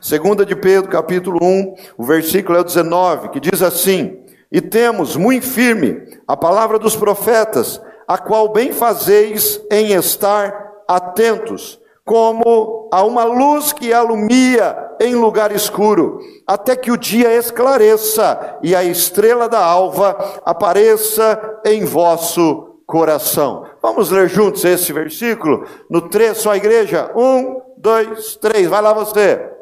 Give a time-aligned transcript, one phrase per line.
[0.00, 4.18] Segunda de Pedro, capítulo 1, o versículo é o 19, que diz assim:
[4.50, 11.78] E temos muito firme a palavra dos profetas, a qual bem fazeis em estar atentos,
[12.02, 18.74] como a uma luz que alumia em lugar escuro, até que o dia esclareça e
[18.74, 23.66] a estrela da alva apareça em vosso coração.
[23.82, 25.66] Vamos ler juntos esse versículo?
[25.90, 27.12] No 3, só a igreja.
[27.14, 28.66] Um, dois, três.
[28.66, 29.59] Vai lá você.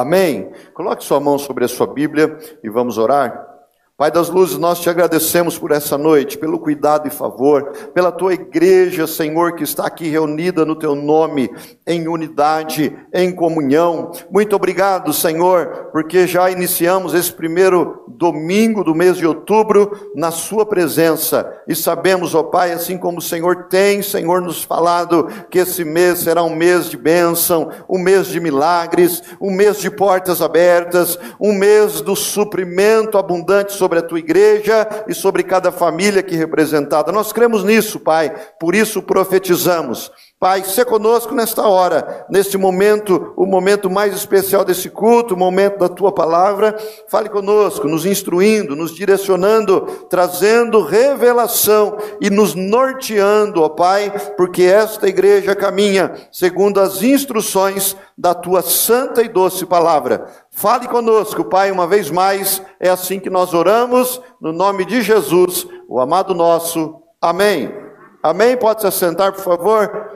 [0.00, 0.52] Amém?
[0.74, 3.55] Coloque sua mão sobre a sua Bíblia e vamos orar.
[3.98, 8.34] Pai das luzes, nós te agradecemos por essa noite, pelo cuidado e favor, pela tua
[8.34, 11.50] igreja, Senhor, que está aqui reunida no teu nome,
[11.86, 14.12] em unidade, em comunhão.
[14.30, 20.66] Muito obrigado, Senhor, porque já iniciamos esse primeiro domingo do mês de outubro na sua
[20.66, 21.50] presença.
[21.66, 26.18] E sabemos, ó Pai, assim como o Senhor tem, Senhor, nos falado que esse mês
[26.18, 31.54] será um mês de bênção, um mês de milagres, um mês de portas abertas, um
[31.54, 37.12] mês do suprimento abundante sobre a tua igreja e sobre cada família aqui representada.
[37.12, 40.10] Nós cremos nisso, Pai, por isso profetizamos.
[40.38, 45.78] Pai, se conosco nesta hora, neste momento, o momento mais especial desse culto, o momento
[45.78, 46.76] da tua palavra.
[47.08, 55.08] Fale conosco, nos instruindo, nos direcionando, trazendo revelação e nos norteando, ó Pai, porque esta
[55.08, 60.26] igreja caminha segundo as instruções da tua santa e doce palavra.
[60.50, 62.60] Fale conosco, Pai, uma vez mais.
[62.78, 67.00] É assim que nós oramos, no nome de Jesus, o amado nosso.
[67.22, 67.74] Amém.
[68.22, 68.54] Amém.
[68.54, 70.15] Pode se assentar, por favor.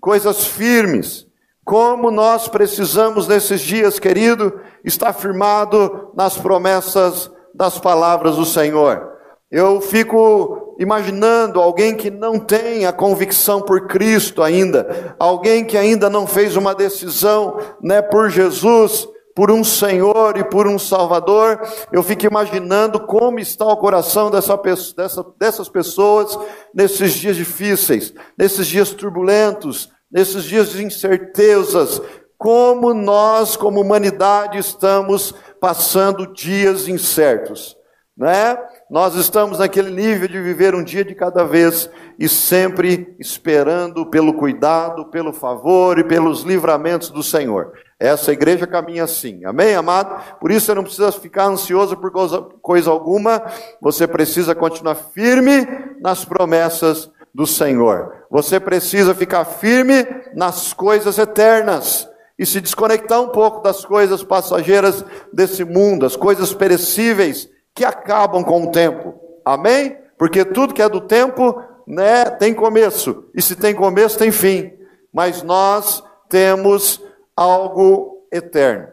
[0.00, 1.26] Coisas firmes.
[1.64, 9.10] Como nós precisamos nesses dias, querido, estar firmado nas promessas das palavras do Senhor.
[9.50, 16.08] Eu fico imaginando alguém que não tem a convicção por Cristo ainda, alguém que ainda
[16.08, 21.60] não fez uma decisão, né, por Jesus, por um Senhor e por um Salvador,
[21.92, 24.56] eu fico imaginando como está o coração dessa,
[24.96, 26.38] dessa, dessas pessoas
[26.74, 32.02] nesses dias difíceis, nesses dias turbulentos, nesses dias de incertezas,
[32.36, 37.76] como nós, como humanidade, estamos passando dias incertos,
[38.16, 38.56] né?
[38.90, 44.34] Nós estamos naquele nível de viver um dia de cada vez e sempre esperando pelo
[44.34, 47.72] cuidado, pelo favor e pelos livramentos do Senhor.
[48.00, 50.38] Essa igreja caminha assim, amém, amado?
[50.40, 53.44] Por isso você não precisa ficar ansioso por coisa, coisa alguma,
[53.78, 55.68] você precisa continuar firme
[56.00, 58.24] nas promessas do Senhor.
[58.30, 62.08] Você precisa ficar firme nas coisas eternas
[62.38, 68.42] e se desconectar um pouco das coisas passageiras desse mundo, as coisas perecíveis que acabam
[68.42, 69.14] com o tempo.
[69.44, 69.98] Amém?
[70.16, 73.24] Porque tudo que é do tempo, né, tem começo.
[73.34, 74.72] E se tem começo, tem fim.
[75.12, 77.02] Mas nós temos
[77.40, 78.92] algo eterno.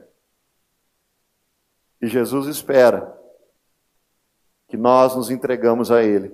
[2.01, 3.13] E Jesus espera
[4.69, 6.31] que nós nos entregamos a Ele,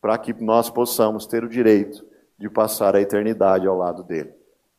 [0.00, 2.06] para que nós possamos ter o direito
[2.38, 4.32] de passar a eternidade ao lado dele.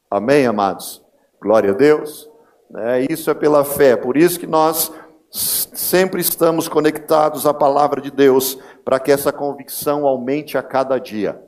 [0.10, 1.04] Amém, amados?
[1.42, 2.30] Glória a Deus.
[2.74, 4.94] É, isso é pela fé, por isso que nós
[5.30, 11.45] sempre estamos conectados à palavra de Deus, para que essa convicção aumente a cada dia.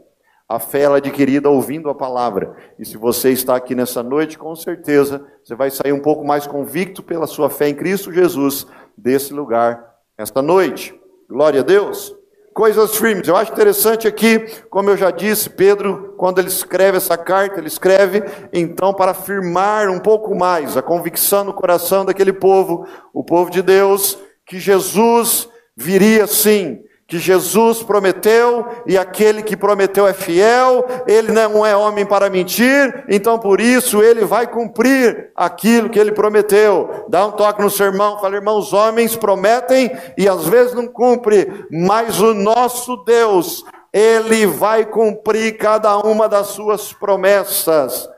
[0.49, 2.55] A fé é adquirida ouvindo a palavra.
[2.79, 6.47] E se você está aqui nessa noite, com certeza você vai sair um pouco mais
[6.47, 8.65] convicto pela sua fé em Cristo Jesus
[8.97, 10.97] desse lugar esta noite.
[11.29, 12.15] Glória a Deus.
[12.53, 13.27] Coisas firmes.
[13.27, 17.67] Eu acho interessante aqui, como eu já disse, Pedro, quando ele escreve essa carta, ele
[17.67, 23.51] escreve então para afirmar um pouco mais a convicção no coração daquele povo, o povo
[23.51, 30.85] de Deus, que Jesus viria sim que Jesus prometeu e aquele que prometeu é fiel,
[31.07, 36.11] ele não é homem para mentir, então por isso ele vai cumprir aquilo que ele
[36.11, 37.05] prometeu.
[37.07, 41.47] Dá um toque no sermão, fala, irmão, os homens prometem e às vezes não cumprem,
[41.71, 43.63] mas o nosso Deus,
[43.93, 48.09] ele vai cumprir cada uma das suas promessas.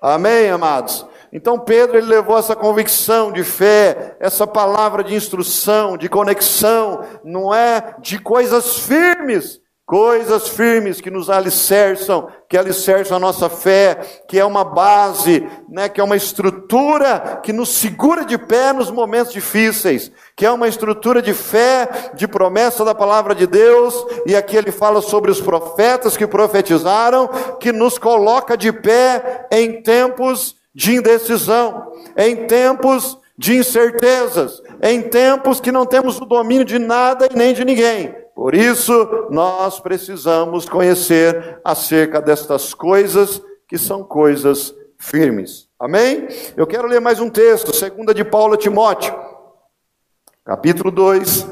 [0.00, 1.04] Amém, amados?
[1.32, 7.54] Então Pedro ele levou essa convicção de fé, essa palavra de instrução, de conexão, não
[7.54, 13.94] é de coisas firmes, coisas firmes que nos alicerçam, que alicerçam a nossa fé,
[14.28, 18.90] que é uma base, né, que é uma estrutura que nos segura de pé nos
[18.90, 24.36] momentos difíceis, que é uma estrutura de fé, de promessa da palavra de Deus, e
[24.36, 27.28] aqui ele fala sobre os profetas que profetizaram,
[27.58, 35.60] que nos coloca de pé em tempos de indecisão, em tempos de incertezas, em tempos
[35.60, 38.14] que não temos o domínio de nada e nem de ninguém.
[38.34, 45.68] Por isso, nós precisamos conhecer acerca destas coisas que são coisas firmes.
[45.78, 46.28] Amém?
[46.56, 49.14] Eu quero ler mais um texto, segunda de Paulo a Timóteo,
[50.44, 51.46] capítulo 2,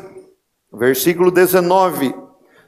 [0.72, 2.14] versículo 19.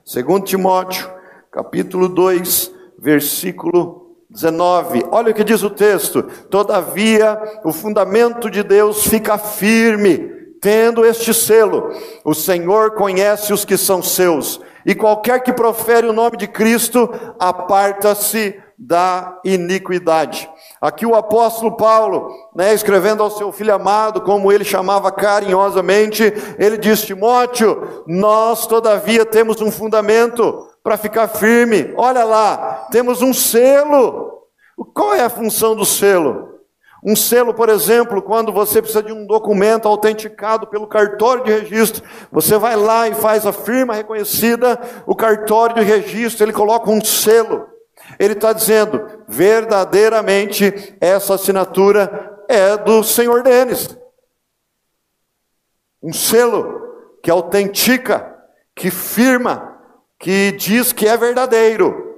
[0.05, 1.09] Segundo Timóteo,
[1.51, 4.02] capítulo 2, versículo
[4.33, 5.07] 19.
[5.11, 10.31] Olha o que diz o texto: Todavia, o fundamento de Deus fica firme,
[10.61, 11.91] tendo este selo:
[12.25, 17.11] O Senhor conhece os que são seus, e qualquer que profere o nome de Cristo,
[17.39, 20.51] aparta-se da iniquidade.
[20.81, 26.25] Aqui o apóstolo Paulo, né, escrevendo ao seu filho amado, como ele chamava carinhosamente,
[26.59, 31.93] ele diz: Timóteo, nós todavia temos um fundamento para ficar firme.
[31.97, 34.49] Olha lá, temos um selo.
[34.95, 36.53] Qual é a função do selo?
[37.05, 42.05] Um selo, por exemplo, quando você precisa de um documento autenticado pelo cartório de registro,
[42.31, 47.05] você vai lá e faz a firma reconhecida, o cartório de registro, ele coloca um
[47.05, 47.67] selo.
[48.19, 53.97] Ele está dizendo, verdadeiramente, essa assinatura é do senhor Denis.
[56.01, 56.83] Um selo
[57.21, 58.37] que autentica,
[58.77, 59.72] que firma
[60.23, 62.11] que diz que é verdadeiro.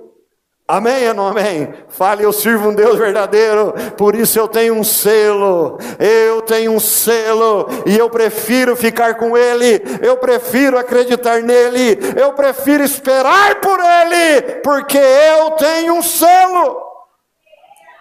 [0.68, 1.72] Amém ou não amém?
[1.88, 6.80] Fale, eu sirvo um Deus verdadeiro, por isso eu tenho um selo, eu tenho um
[6.80, 13.78] selo, e eu prefiro ficar com Ele, eu prefiro acreditar nele, eu prefiro esperar por
[13.78, 16.82] Ele, porque eu tenho um selo.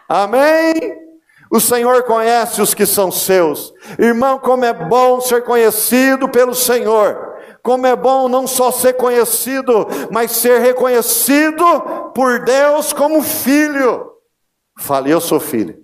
[0.08, 0.74] Amém?
[1.50, 3.74] O Senhor conhece os que são seus.
[4.00, 7.33] Irmão, como é bom ser conhecido pelo Senhor.
[7.64, 11.64] Como é bom não só ser conhecido, mas ser reconhecido
[12.14, 14.12] por Deus como filho.
[14.78, 15.82] Fale, eu sou filho.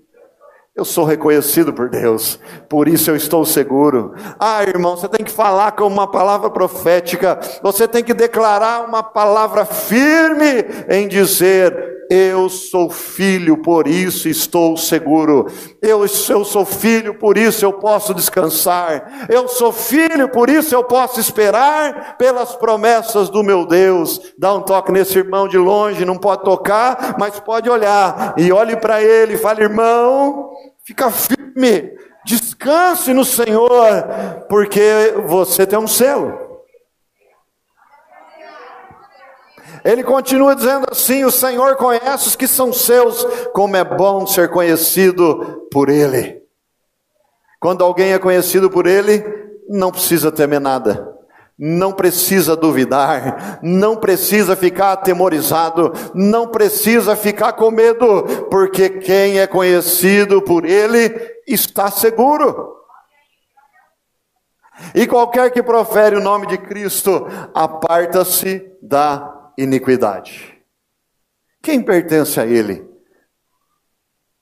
[0.75, 2.39] Eu sou reconhecido por Deus,
[2.69, 4.13] por isso eu estou seguro.
[4.39, 9.03] Ah, irmão, você tem que falar com uma palavra profética, você tem que declarar uma
[9.03, 15.45] palavra firme em dizer: eu sou filho, por isso estou seguro.
[15.79, 19.27] Eu, eu sou filho, por isso eu posso descansar.
[19.29, 24.19] Eu sou filho, por isso eu posso esperar pelas promessas do meu Deus.
[24.39, 28.33] Dá um toque nesse irmão de longe, não pode tocar, mas pode olhar.
[28.37, 30.49] E olhe para ele e fale: irmão,
[30.83, 31.91] fica firme,
[32.25, 36.48] descanse no Senhor, porque você tem um selo.
[39.83, 43.23] Ele continua dizendo assim: O Senhor conhece os que são seus,
[43.53, 46.41] como é bom ser conhecido por Ele.
[47.59, 49.23] Quando alguém é conhecido por Ele,
[49.67, 51.13] não precisa temer nada,
[51.57, 59.47] não precisa duvidar, não precisa ficar atemorizado, não precisa ficar com medo, porque quem é
[59.47, 61.13] conhecido por Ele
[61.45, 62.77] está seguro.
[64.95, 70.57] E qualquer que profere o nome de Cristo, aparta-se da iniquidade.
[71.61, 72.87] Quem pertence a Ele?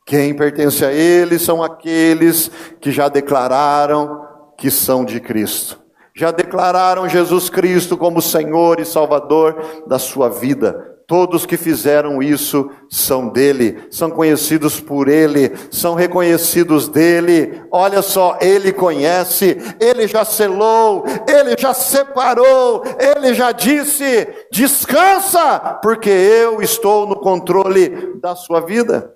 [0.06, 2.50] Quem pertence a Ele são aqueles
[2.80, 4.26] que já declararam
[4.58, 5.82] que são de Cristo.
[6.16, 10.97] Já declararam Jesus Cristo como Senhor e Salvador da sua vida.
[11.08, 17.64] Todos que fizeram isso são dele, são conhecidos por ele, são reconhecidos dele.
[17.72, 26.10] Olha só, ele conhece, ele já selou, ele já separou, ele já disse: descansa, porque
[26.10, 29.16] eu estou no controle da sua vida.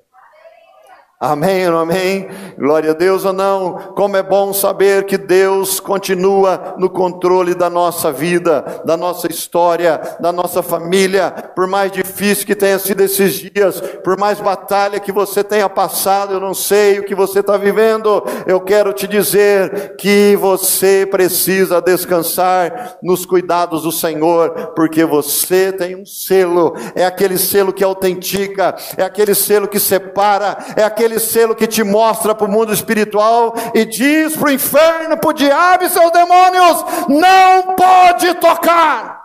[1.24, 2.28] Amém amém?
[2.58, 3.74] Glória a Deus ou não?
[3.96, 10.02] Como é bom saber que Deus continua no controle da nossa vida, da nossa história,
[10.20, 11.32] da nossa família.
[11.56, 16.34] Por mais difícil que tenha sido esses dias, por mais batalha que você tenha passado,
[16.34, 21.80] eu não sei o que você está vivendo, eu quero te dizer que você precisa
[21.80, 28.76] descansar nos cuidados do Senhor, porque você tem um selo, é aquele selo que autentica,
[28.98, 32.74] é aquele selo que separa, é aquele aquele selo que te mostra para o mundo
[32.74, 39.22] espiritual e diz para o inferno, para o diabo e seus demônios: não pode tocar.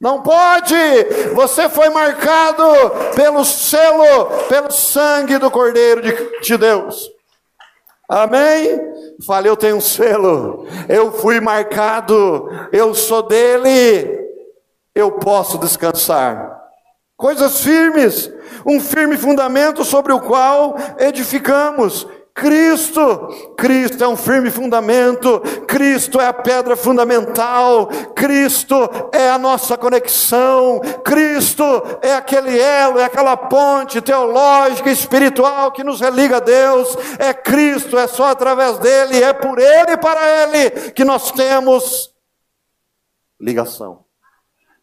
[0.00, 0.74] Não pode!
[1.34, 2.64] Você foi marcado
[3.14, 7.08] pelo selo, pelo sangue do Cordeiro de, de Deus.
[8.08, 8.80] Amém?
[9.24, 14.20] Fale, eu tenho um selo, eu fui marcado, eu sou dele.
[14.94, 16.60] eu posso descansar.
[17.16, 18.28] Coisas firmes,
[18.66, 22.06] um firme fundamento sobre o qual edificamos.
[22.34, 23.28] Cristo,
[23.58, 30.80] Cristo é um firme fundamento, Cristo é a pedra fundamental, Cristo é a nossa conexão,
[31.04, 31.62] Cristo
[32.00, 37.98] é aquele elo, é aquela ponte teológica, espiritual que nos religa a Deus, é Cristo,
[37.98, 42.14] é só através dele, é por ele e para ele que nós temos
[43.38, 44.04] ligação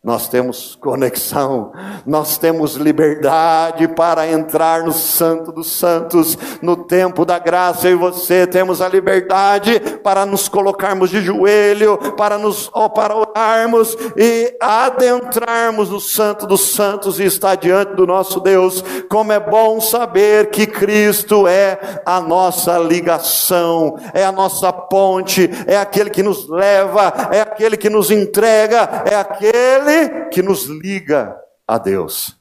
[0.02, 1.74] nós temos conexão,
[2.06, 7.96] nós temos liberdade para entrar no Santo dos Santos, no tempo da graça, eu e
[7.96, 15.90] você temos a liberdade para nos colocarmos de joelho, para nos para orarmos e adentrarmos
[15.90, 18.82] no Santo dos Santos e estar diante do nosso Deus.
[19.10, 25.78] Como é bom saber que Cristo é a nossa ligação, é a nossa ponte, é
[25.78, 31.36] aquele que nos leva, é aquele que nos entrega, é aquele aquele que nos liga
[31.68, 32.38] a Deus.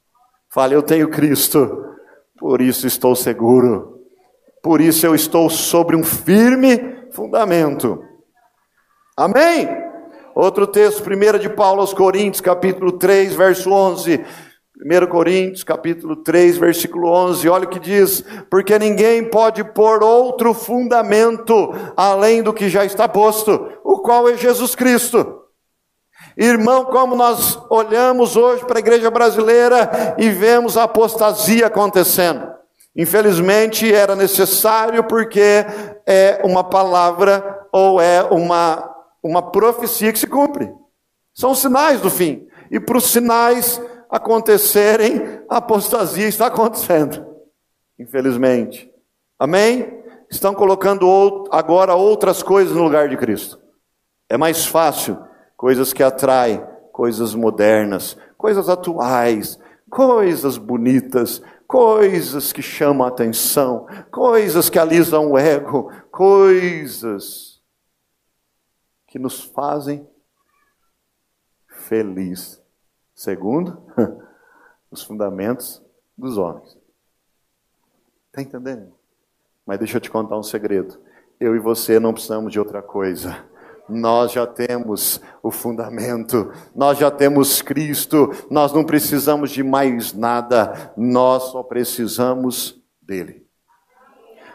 [0.50, 1.84] Fale, eu tenho Cristo,
[2.38, 4.00] por isso estou seguro,
[4.62, 8.02] por isso eu estou sobre um firme fundamento.
[9.16, 9.68] Amém?
[10.34, 14.24] Outro texto, 1 de Paulo aos Coríntios, capítulo 3, verso 11.
[14.80, 20.54] 1 Coríntios, capítulo 3, versículo 11, olha o que diz: Porque ninguém pode pôr outro
[20.54, 25.47] fundamento além do que já está posto, o qual é Jesus Cristo.
[26.40, 32.48] Irmão, como nós olhamos hoje para a igreja brasileira e vemos a apostasia acontecendo.
[32.94, 35.66] Infelizmente era necessário porque
[36.06, 38.88] é uma palavra ou é uma,
[39.20, 40.72] uma profecia que se cumpre.
[41.34, 42.46] São sinais do fim.
[42.70, 47.26] E para os sinais acontecerem, a apostasia está acontecendo.
[47.98, 48.88] Infelizmente.
[49.40, 50.04] Amém?
[50.30, 53.58] Estão colocando agora outras coisas no lugar de Cristo.
[54.30, 55.26] É mais fácil
[55.58, 59.58] coisas que atraem, coisas modernas, coisas atuais,
[59.90, 67.60] coisas bonitas, coisas que chamam a atenção, coisas que alisam o ego, coisas
[69.08, 70.08] que nos fazem
[71.66, 72.62] feliz,
[73.12, 73.82] segundo
[74.92, 75.82] os fundamentos
[76.16, 76.78] dos homens.
[78.28, 78.94] Está entendendo?
[79.66, 81.00] Mas deixa eu te contar um segredo.
[81.40, 83.47] Eu e você não precisamos de outra coisa
[83.88, 90.92] nós já temos o fundamento, nós já temos Cristo, nós não precisamos de mais nada,
[90.96, 93.47] nós só precisamos dele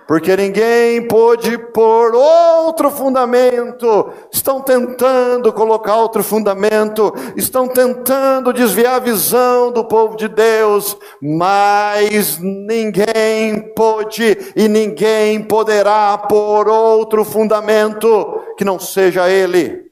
[0.08, 4.12] porque ninguém pôde pôr outro fundamento.
[4.32, 12.40] Estão tentando colocar outro fundamento, estão tentando desviar a visão do povo de Deus, mas
[12.40, 19.92] ninguém pôde e ninguém poderá pôr outro fundamento que não seja Ele,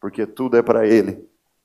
[0.00, 1.24] porque tudo é para Ele,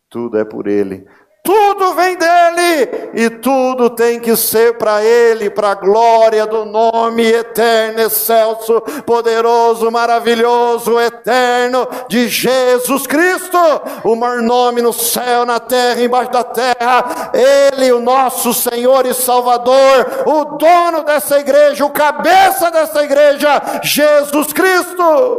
[0.09, 1.05] tudo é por Ele,
[1.51, 7.23] tudo vem dele e tudo tem que ser para ele, para a glória do nome
[7.29, 13.57] eterno, excelso, poderoso, maravilhoso, eterno de Jesus Cristo,
[14.05, 17.31] o maior nome no céu, na terra, embaixo da terra.
[17.33, 24.53] Ele, o nosso Senhor e Salvador, o dono dessa igreja, o cabeça dessa igreja, Jesus
[24.53, 25.37] Cristo.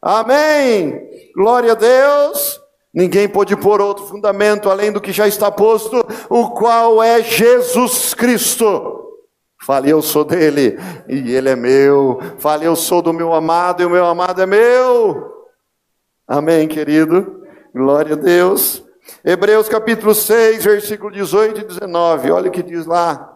[0.00, 1.02] Amém.
[1.36, 2.63] Glória a Deus.
[2.94, 8.14] Ninguém pode pôr outro fundamento além do que já está posto, o qual é Jesus
[8.14, 9.00] Cristo.
[9.60, 12.20] Fale, eu sou dele e ele é meu.
[12.38, 15.32] Fale, eu sou do meu amado e o meu amado é meu.
[16.28, 17.42] Amém, querido?
[17.74, 18.84] Glória a Deus.
[19.24, 22.30] Hebreus capítulo 6, versículo 18 e 19.
[22.30, 23.32] Olha o que diz lá.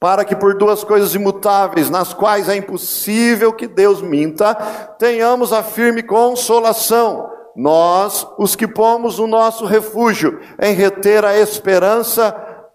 [0.00, 4.54] Para que por duas coisas imutáveis, nas quais é impossível que Deus minta,
[4.98, 12.32] tenhamos a firme consolação nós, os que pomos o nosso refúgio em reter a esperança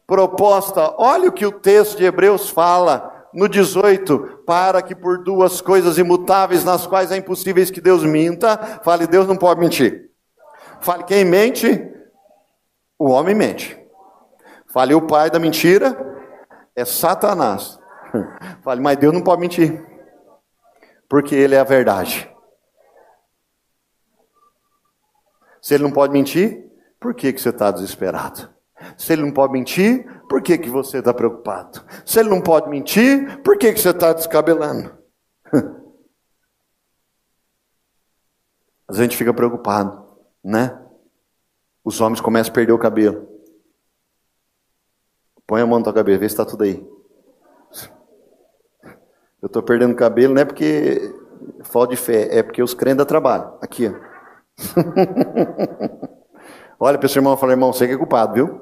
[0.08, 0.96] proposta.
[0.98, 5.98] Olha o que o texto de Hebreus fala no 18, para que por duas coisas
[5.98, 10.10] imutáveis nas quais é impossível que Deus minta, fale Deus não pode mentir.
[10.82, 11.88] Fale quem mente,
[12.98, 13.80] o homem mente.
[14.74, 15.96] Fale o pai da mentira,
[16.76, 17.80] é Satanás.
[18.64, 19.86] Fale, mas Deus não pode mentir,
[21.08, 22.31] porque ele é a verdade.
[25.62, 26.66] Se ele não pode mentir,
[27.00, 28.50] por que, que você está desesperado?
[28.98, 31.86] Se ele não pode mentir, por que, que você está preocupado?
[32.06, 34.92] Se ele não pode mentir, por que, que você está descabelando?
[38.88, 40.04] A gente fica preocupado,
[40.44, 40.78] né?
[41.84, 43.30] Os homens começam a perder o cabelo.
[45.48, 46.86] Põe a mão na tua cabeça, vê se está tudo aí.
[49.42, 51.14] Eu estou perdendo cabelo não é porque
[51.64, 53.58] falta de fé, é porque os crentes trabalham.
[53.62, 54.11] Aqui, ó.
[56.80, 58.62] Olha para esse irmão e fala, irmão, você que é culpado, viu?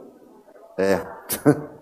[0.78, 1.00] É.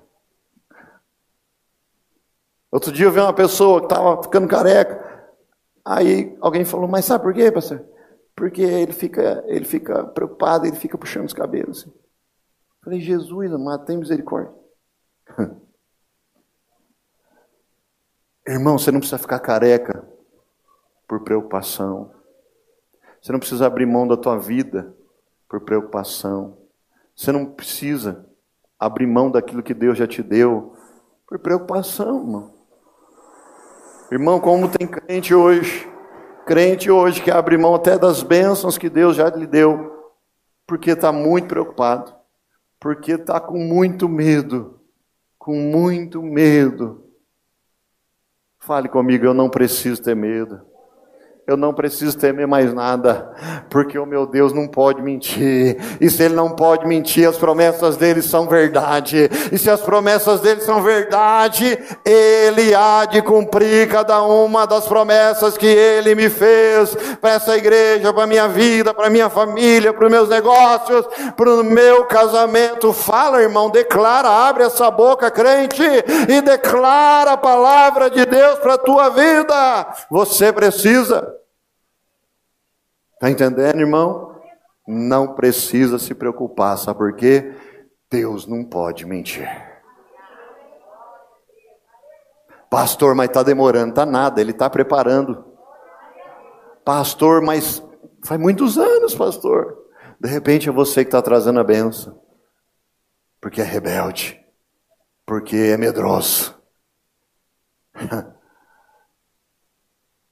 [2.72, 5.08] Outro dia eu vi uma pessoa que estava ficando careca.
[5.84, 7.84] Aí alguém falou, mas sabe por quê, pastor?
[8.36, 11.82] Porque ele fica, ele fica preocupado, ele fica puxando os cabelos.
[11.82, 11.94] Assim.
[12.84, 14.54] Falei, Jesus, amado, tem misericórdia.
[18.48, 20.08] Irmão, você não precisa ficar careca
[21.08, 22.17] por preocupação.
[23.22, 24.94] Você não precisa abrir mão da tua vida
[25.48, 26.58] por preocupação.
[27.16, 28.26] Você não precisa
[28.80, 30.76] abrir mão daquilo que Deus já te deu
[31.28, 32.54] por preocupação, irmão.
[34.12, 35.90] Irmão, como tem crente hoje,
[36.46, 40.14] crente hoje que abre mão até das bênçãos que Deus já lhe deu,
[40.66, 42.14] porque está muito preocupado,
[42.80, 44.80] porque está com muito medo,
[45.38, 47.04] com muito medo.
[48.60, 50.62] Fale comigo, eu não preciso ter medo
[51.48, 53.32] eu não preciso temer mais nada,
[53.70, 55.78] porque o meu Deus não pode mentir.
[56.02, 59.30] E se ele não pode mentir, as promessas dele são verdade.
[59.50, 65.58] E se as promessas dele são verdade, ele há de cumprir cada uma das promessas
[65.58, 70.12] que ele me fez para essa igreja, para minha vida, para minha família, para os
[70.12, 72.92] meus negócios, para o meu casamento.
[72.92, 75.82] Fala, irmão, declara, abre essa boca, crente,
[76.28, 79.88] e declara a palavra de Deus para a tua vida.
[80.12, 81.37] Você precisa.
[83.18, 84.40] Está entendendo, irmão?
[84.88, 87.52] Não precisa se preocupar, sabe por quê?
[88.12, 89.50] Deus não pode mentir.
[92.70, 95.44] Pastor, mas está demorando, está nada, ele está preparando.
[96.86, 97.84] Pastor, mas
[98.24, 99.76] faz muitos anos, pastor.
[100.20, 102.22] De repente é você que está trazendo a benção,
[103.42, 104.40] porque é rebelde,
[105.26, 106.56] porque é medroso,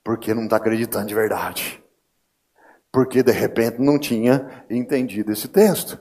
[0.03, 1.83] porque não está acreditando de verdade
[2.95, 5.99] porque de repente não tinha entendido esse texto.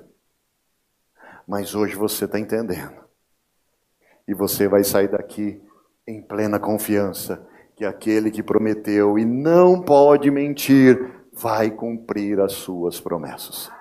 [1.45, 2.95] Mas hoje você está entendendo.
[4.29, 5.61] E você vai sair daqui
[6.07, 13.01] em plena confiança que aquele que prometeu e não pode mentir vai cumprir as suas
[13.01, 13.73] promessas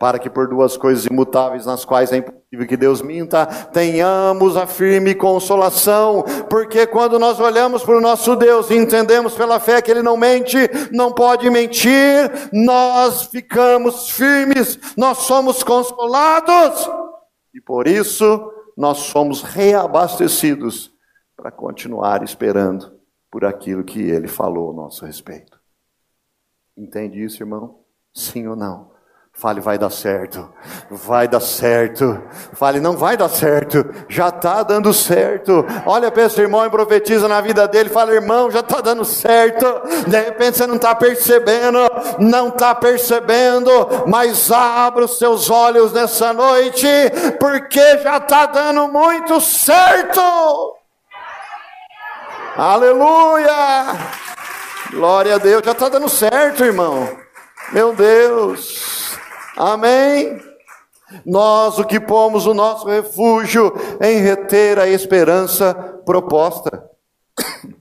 [0.00, 4.66] para que por duas coisas imutáveis nas quais é impossível que Deus minta, tenhamos a
[4.66, 9.90] firme consolação, porque quando nós olhamos para o nosso Deus e entendemos pela fé que
[9.90, 10.56] Ele não mente,
[10.90, 16.88] não pode mentir, nós ficamos firmes, nós somos consolados,
[17.54, 20.90] e por isso nós somos reabastecidos
[21.36, 22.98] para continuar esperando
[23.30, 25.60] por aquilo que Ele falou a nosso respeito.
[26.74, 27.80] Entende isso, irmão?
[28.14, 28.98] Sim ou não?
[29.40, 30.50] Fale, vai dar certo,
[30.90, 32.22] vai dar certo.
[32.52, 35.64] Fale, não vai dar certo, já está dando certo.
[35.86, 37.88] Olha para esse irmão e profetiza na vida dele.
[37.88, 39.64] Fala, irmão, já está dando certo.
[40.06, 41.78] De repente você não está percebendo,
[42.18, 43.70] não está percebendo,
[44.06, 46.86] mas abra os seus olhos nessa noite,
[47.40, 50.20] porque já está dando muito certo.
[52.58, 53.56] Aleluia!
[54.90, 57.08] Glória a Deus, já está dando certo, irmão.
[57.72, 58.99] Meu Deus.
[59.56, 60.40] Amém?
[61.24, 66.88] Nós o que pomos o nosso refúgio em reter a esperança proposta.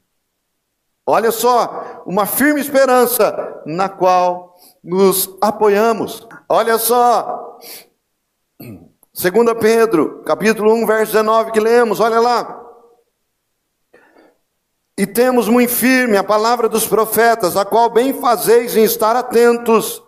[1.05, 6.27] Olha só, uma firme esperança na qual nos apoiamos.
[6.47, 7.57] Olha só,
[8.59, 8.89] 2
[9.59, 12.57] Pedro, capítulo 1, verso 19 que lemos, olha lá.
[14.97, 20.03] E temos muito firme a palavra dos profetas, a qual bem fazeis em estar atentos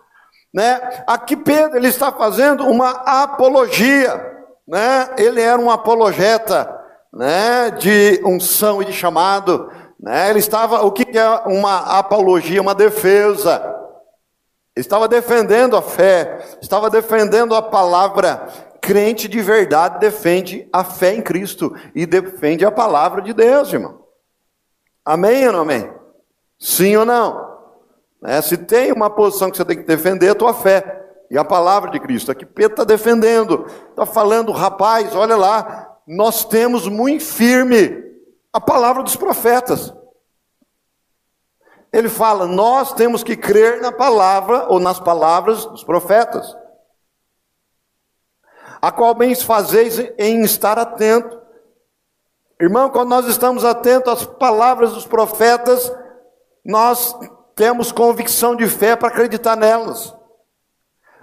[0.52, 1.04] né?
[1.06, 4.36] Aqui Pedro ele está fazendo uma apologia,
[4.66, 5.08] né?
[5.16, 6.70] Ele era um apologeta,
[7.12, 7.70] né?
[7.70, 10.30] De unção e de chamado, né?
[10.30, 12.60] Ele estava, o que é uma apologia?
[12.60, 13.70] Uma defesa.
[14.76, 18.48] Estava defendendo a fé, estava defendendo a palavra.
[18.80, 24.02] Crente de verdade defende a fé em Cristo e defende a palavra de Deus, irmão.
[25.04, 25.92] Amém ou não amém?
[26.58, 27.51] Sim ou não?
[28.22, 28.40] Né?
[28.40, 31.00] Se tem uma posição que você tem que defender, é a tua fé.
[31.28, 32.30] E a palavra de Cristo.
[32.30, 38.04] Aqui Pedro está defendendo, está falando, rapaz, olha lá, nós temos muito firme
[38.52, 39.94] a palavra dos profetas.
[41.90, 46.54] Ele fala, nós temos que crer na palavra ou nas palavras dos profetas,
[48.80, 51.40] a qual bem fazeis em estar atento.
[52.60, 55.90] Irmão, quando nós estamos atentos às palavras dos profetas,
[56.64, 57.16] nós
[57.54, 60.14] temos convicção de fé para acreditar nelas.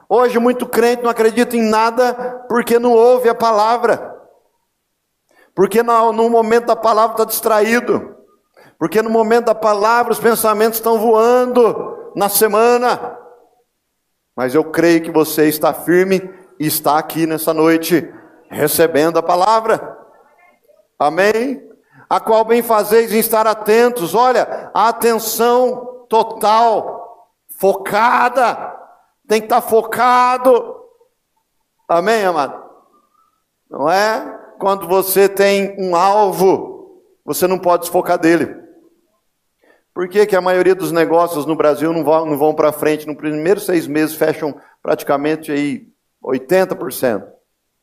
[0.08, 4.16] Hoje, muito crente não acredita em nada porque não ouve a palavra,
[5.54, 8.16] porque no, no momento da palavra está distraído,
[8.80, 13.18] porque no momento da palavra os pensamentos estão voando na semana.
[14.36, 18.12] Mas eu creio que você está firme e está aqui nessa noite
[18.50, 19.98] recebendo a palavra.
[20.98, 21.62] Amém?
[22.10, 24.16] A qual bem fazeis em estar atentos.
[24.16, 28.76] Olha, a atenção total, focada.
[29.28, 30.76] Tem que estar focado.
[31.88, 32.62] Amém, amado?
[33.70, 34.38] Não é?
[34.60, 38.58] Quando você tem um alvo, você não pode desfocar dele.
[39.94, 43.06] Por que, que a maioria dos negócios no Brasil não vão, não vão para frente?
[43.06, 45.88] No primeiro seis meses fecham praticamente aí
[46.24, 47.28] 80%.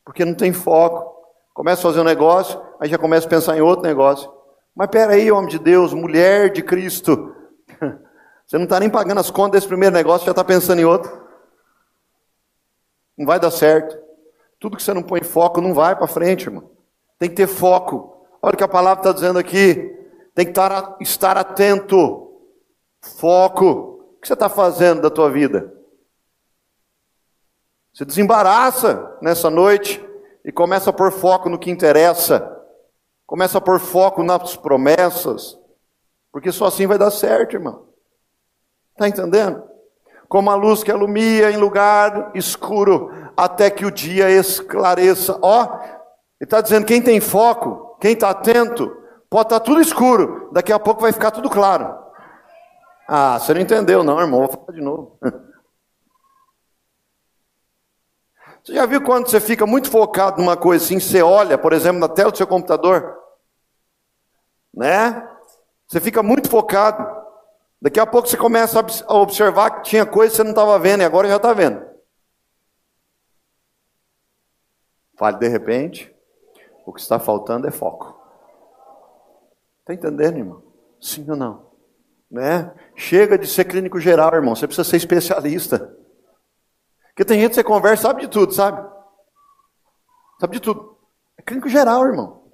[0.05, 1.15] Porque não tem foco.
[1.53, 4.31] Começa a fazer um negócio, aí já começa a pensar em outro negócio.
[4.75, 7.36] Mas peraí, homem de Deus, mulher de Cristo.
[8.47, 11.27] Você não está nem pagando as contas desse primeiro negócio, já está pensando em outro.
[13.19, 13.99] Não vai dar certo.
[14.61, 16.71] Tudo que você não põe foco não vai para frente, irmão.
[17.19, 18.27] Tem que ter foco.
[18.41, 19.93] Olha o que a palavra está dizendo aqui.
[20.35, 22.31] Tem que estar, estar atento.
[23.01, 24.15] Foco.
[24.17, 25.73] O que você está fazendo da tua vida?
[27.93, 30.05] Você desembaraça nessa noite
[30.45, 32.55] e começa a pôr foco no que interessa.
[33.27, 35.59] Começa a pôr foco nas promessas.
[36.31, 37.86] Porque só assim vai dar certo, irmão.
[38.97, 39.63] Está entendendo?
[40.27, 45.39] Como a luz que alumia em lugar escuro, até que o dia esclareça.
[45.43, 45.79] Ó,
[46.41, 48.89] ele está dizendo: quem tem foco, quem está atento,
[49.29, 51.95] pode estar tá tudo escuro, daqui a pouco vai ficar tudo claro.
[53.07, 55.19] Ah, você não entendeu, não, irmão, vou falar de novo.
[58.65, 62.01] Você já viu quando você fica muito focado numa coisa assim, você olha, por exemplo,
[62.01, 63.17] na tela do seu computador,
[64.75, 65.25] né?
[65.87, 67.16] Você fica muito focado.
[67.81, 71.03] Daqui a pouco você começa a observar que tinha coisa que você não estava vendo
[71.03, 71.85] e agora já está vendo.
[75.17, 76.15] Fale de repente,
[76.85, 78.17] o que está faltando é foco.
[79.81, 80.63] Está entendendo, irmão?
[81.01, 81.71] Sim ou não?
[82.31, 82.75] Né?
[82.95, 84.55] Chega de ser clínico geral, irmão.
[84.55, 85.97] Você precisa ser especialista.
[87.09, 88.87] Porque tem gente que você conversa, sabe de tudo, sabe?
[90.41, 90.99] Sabe de tudo.
[91.39, 92.51] É clínico geral, irmão.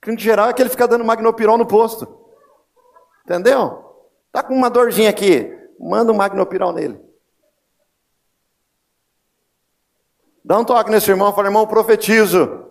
[0.00, 2.08] Clínico geral é aquele que fica dando magnopirol no posto.
[3.24, 3.89] Entendeu?
[4.32, 5.50] Tá com uma dorzinha aqui.
[5.78, 7.00] Manda um magnopirol nele.
[10.44, 12.66] Dá um toque nesse irmão fala, irmão, profetizo.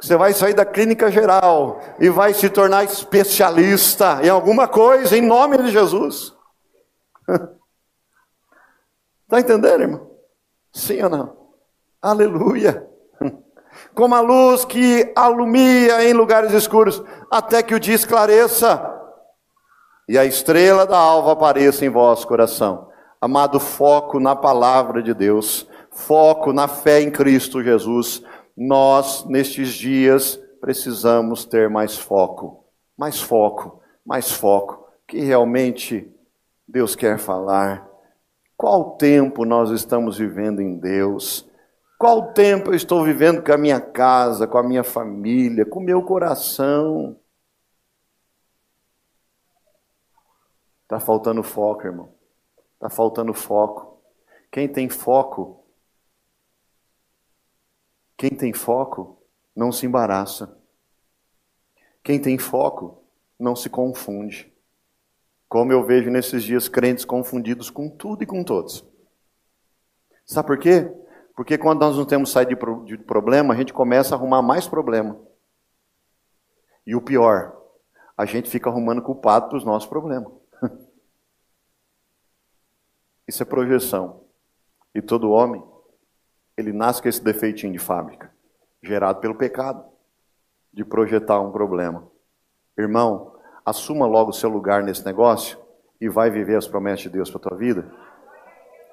[0.00, 5.16] Que você vai sair da clínica geral e vai se tornar especialista em alguma coisa,
[5.16, 6.34] em nome de Jesus.
[9.22, 10.10] Está entendendo, irmão?
[10.72, 11.36] Sim ou não?
[12.00, 12.88] Aleluia.
[13.94, 18.99] Como a luz que alumia em lugares escuros, até que o dia esclareça
[20.10, 22.88] e a estrela da alva apareça em vosso coração.
[23.20, 28.20] Amado, foco na palavra de Deus, foco na fé em Cristo Jesus.
[28.56, 32.64] Nós, nestes dias, precisamos ter mais foco,
[32.98, 36.12] mais foco, mais foco, que realmente
[36.66, 37.88] Deus quer falar
[38.56, 41.48] qual tempo nós estamos vivendo em Deus?
[41.96, 45.84] Qual tempo eu estou vivendo com a minha casa, com a minha família, com o
[45.84, 47.16] meu coração?
[50.90, 52.12] Está faltando foco, irmão.
[52.74, 54.02] Está faltando foco.
[54.50, 55.64] Quem tem foco,
[58.16, 59.22] quem tem foco,
[59.54, 60.58] não se embaraça.
[62.02, 63.04] Quem tem foco,
[63.38, 64.52] não se confunde.
[65.48, 68.84] Como eu vejo nesses dias crentes confundidos com tudo e com todos.
[70.26, 70.92] Sabe por quê?
[71.36, 75.16] Porque quando nós não temos saído de problema, a gente começa a arrumar mais problema.
[76.84, 77.56] E o pior,
[78.16, 80.39] a gente fica arrumando culpado para os nossos problemas.
[83.30, 84.24] Isso é projeção.
[84.92, 85.62] E todo homem,
[86.56, 88.34] ele nasce com esse defeitinho de fábrica,
[88.82, 89.84] gerado pelo pecado,
[90.72, 92.10] de projetar um problema.
[92.76, 95.56] Irmão, assuma logo o seu lugar nesse negócio
[96.00, 97.88] e vai viver as promessas de Deus para a tua vida.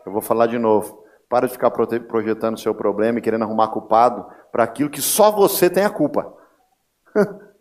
[0.06, 1.04] Eu vou falar de novo.
[1.28, 5.32] Para de ficar projetando o seu problema e querendo arrumar culpado para aquilo que só
[5.32, 6.32] você tem a culpa.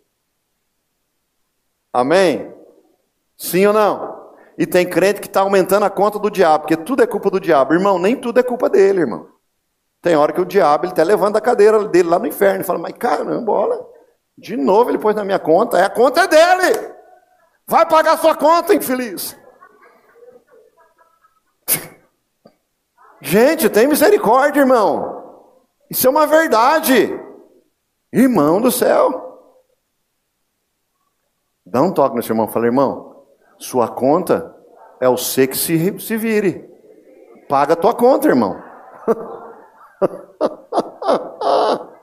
[1.91, 2.55] Amém?
[3.35, 4.16] Sim ou não?
[4.59, 7.39] E tem crente que está aumentando a conta do diabo, porque tudo é culpa do
[7.39, 7.75] diabo.
[7.75, 9.29] Irmão, nem tudo é culpa dele, irmão.
[10.01, 12.65] Tem hora que o diabo ele até levanta a cadeira dele lá no inferno e
[12.65, 13.85] fala, mas caramba, olha,
[14.39, 16.95] de novo ele pôs na minha conta, é a conta é dele.
[17.67, 19.37] Vai pagar sua conta, infeliz.
[23.21, 25.17] Gente, tem misericórdia, irmão.
[25.91, 27.21] Isso é uma verdade.
[28.13, 29.27] Irmão do céu.
[31.65, 32.47] Dá um toque nesse irmão.
[32.47, 33.16] Fala, irmão,
[33.59, 34.55] sua conta
[35.01, 36.69] é o C que se, se vire.
[37.49, 38.61] Paga a tua conta, irmão.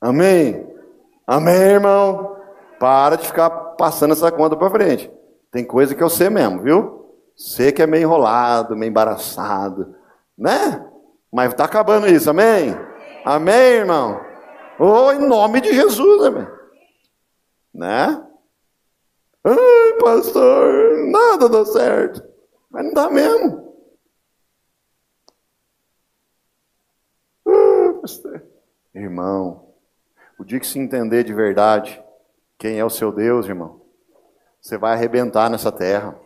[0.00, 0.66] Amém?
[1.26, 2.36] Amém, irmão?
[2.78, 5.12] Para de ficar passando essa conta para frente.
[5.50, 7.14] Tem coisa que eu sei mesmo, viu?
[7.36, 9.94] Sei que é meio enrolado, meio embaraçado,
[10.38, 10.86] né?
[11.32, 12.76] Mas está acabando isso, amém?
[13.24, 14.29] Amém, irmão?
[14.82, 16.48] Oh, em nome de Jesus, amém?
[17.74, 18.26] Né?
[19.44, 22.26] Ai, pastor, nada dá certo.
[22.70, 23.74] Mas não dá mesmo.
[27.46, 28.42] Ah, pastor.
[28.94, 29.74] Irmão,
[30.38, 32.02] o dia que se entender de verdade
[32.56, 33.82] quem é o seu Deus, irmão,
[34.62, 36.18] você vai arrebentar nessa terra.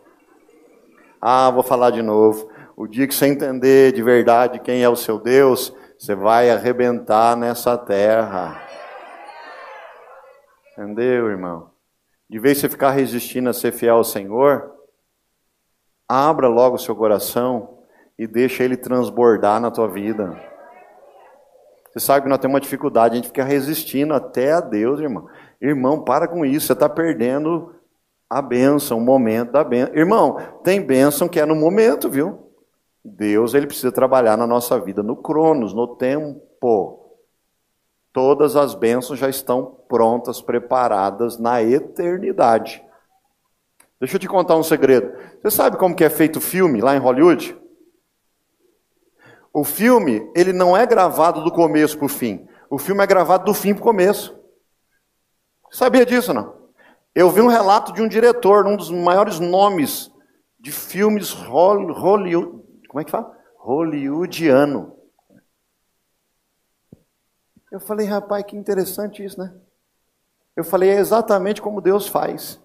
[1.21, 2.49] Ah, vou falar de novo.
[2.77, 7.35] O dia que você entender de verdade quem é o seu Deus, você vai arrebentar
[7.35, 8.61] nessa terra.
[10.73, 11.71] Entendeu, irmão?
[12.29, 14.71] De vez você ficar resistindo a ser fiel ao Senhor,
[16.07, 17.79] abra logo o seu coração
[18.19, 20.38] e deixa ele transbordar na tua vida.
[21.90, 25.27] Você sabe que nós temos uma dificuldade, a gente fica resistindo até a Deus, irmão.
[25.59, 27.75] Irmão, para com isso, você está perdendo
[28.29, 29.95] a bênção, o momento da bênção.
[29.95, 32.43] Irmão, tem bênção que é no momento, viu?
[33.05, 37.01] Deus, ele precisa trabalhar na nossa vida no cronos, no tempo.
[38.12, 42.83] Todas as bênçãos já estão prontas, preparadas na eternidade.
[44.01, 45.12] Deixa eu te contar um segredo.
[45.43, 47.59] Você sabe como que é feito o filme lá em Hollywood?
[49.53, 52.47] O filme, ele não é gravado do começo para o fim.
[52.71, 54.35] O filme é gravado do fim para o começo.
[55.71, 56.55] Sabia disso, não?
[57.14, 60.11] Eu vi um relato de um diretor, um dos maiores nomes
[60.59, 62.63] de filmes Hollywood,
[62.94, 63.37] como é que fala?
[63.59, 64.96] Hollywoodiano.
[67.72, 69.52] Eu falei, rapaz, que interessante isso, né?
[70.54, 72.62] Eu falei, é exatamente como Deus faz.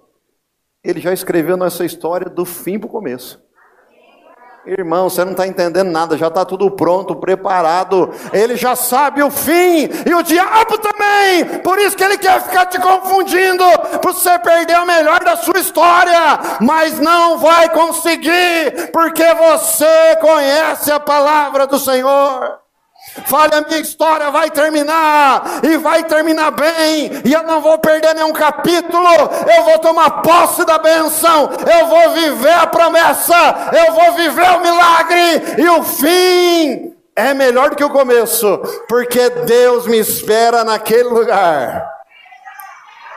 [0.84, 3.44] Ele já escreveu nossa história do fim para o começo.
[4.72, 8.14] Irmão, você não está entendendo nada, já está tudo pronto, preparado.
[8.32, 11.60] Ele já sabe o fim, e o diabo também.
[11.64, 13.64] Por isso que ele quer ficar te confundindo,
[14.00, 16.40] para você perder o melhor da sua história.
[16.62, 22.69] Mas não vai conseguir, porque você conhece a palavra do Senhor.
[23.26, 28.16] Fale, a minha história vai terminar, e vai terminar bem, e eu não vou perder
[28.16, 29.08] nenhum capítulo,
[29.58, 33.36] eu vou tomar posse da benção, eu vou viver a promessa,
[33.74, 39.30] eu vou viver o milagre, e o fim é melhor do que o começo, porque
[39.30, 41.88] Deus me espera naquele lugar.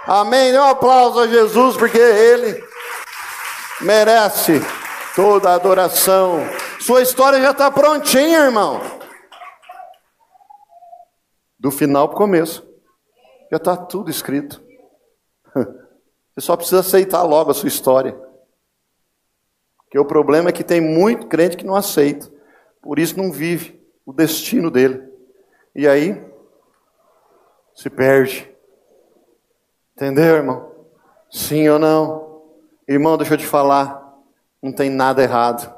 [0.07, 0.51] Amém?
[0.51, 2.63] Dê um aplauso a Jesus, porque Ele
[3.81, 4.61] merece
[5.15, 6.45] toda a adoração.
[6.81, 9.02] Sua história já está prontinha, irmão
[11.63, 12.69] do final para o começo.
[13.49, 14.61] Já está tudo escrito.
[15.55, 18.21] Você só precisa aceitar logo a sua história.
[19.79, 22.29] Porque o problema é que tem muito crente que não aceita.
[22.81, 25.09] Por isso não vive o destino dele.
[25.73, 26.21] E aí
[27.77, 28.53] se perde.
[29.95, 30.69] Entendeu, irmão?
[31.31, 32.43] Sim ou não?
[32.89, 34.03] Irmão, deixa eu te falar.
[34.61, 35.73] Não tem nada errado.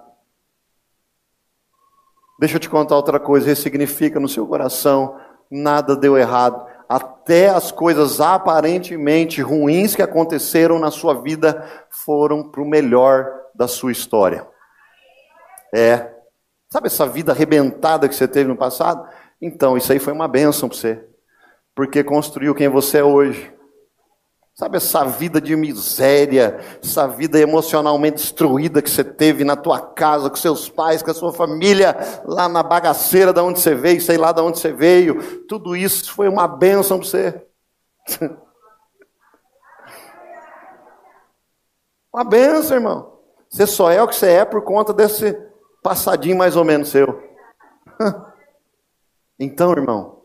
[2.40, 3.48] Deixa eu te contar outra coisa.
[3.48, 5.20] Ressignifica no seu coração
[5.50, 6.66] nada deu errado.
[6.88, 13.68] Até as coisas aparentemente ruins que aconteceram na sua vida foram para o melhor da
[13.68, 14.46] sua história.
[15.74, 16.10] É.
[16.68, 19.08] Sabe essa vida arrebentada que você teve no passado?
[19.40, 21.04] Então, isso aí foi uma bênção para você.
[21.74, 23.53] Porque construiu quem você é hoje.
[24.54, 30.30] Sabe essa vida de miséria, essa vida emocionalmente destruída que você teve na tua casa,
[30.30, 34.16] com seus pais, com a sua família, lá na bagaceira da onde você veio, sei
[34.16, 35.44] lá de onde você veio.
[35.48, 37.44] Tudo isso foi uma bênção para você.
[42.14, 43.18] uma bênção, irmão.
[43.48, 45.36] Você só é o que você é por conta desse
[45.82, 47.20] passadinho mais ou menos seu.
[49.36, 50.22] Então, irmão,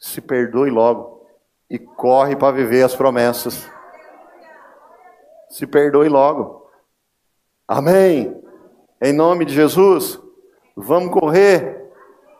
[0.00, 1.17] se perdoe logo
[1.70, 3.68] e corre para viver as promessas.
[5.50, 6.70] Se perdoe logo.
[7.66, 8.42] Amém.
[9.00, 10.20] Em nome de Jesus,
[10.74, 11.92] vamos correr.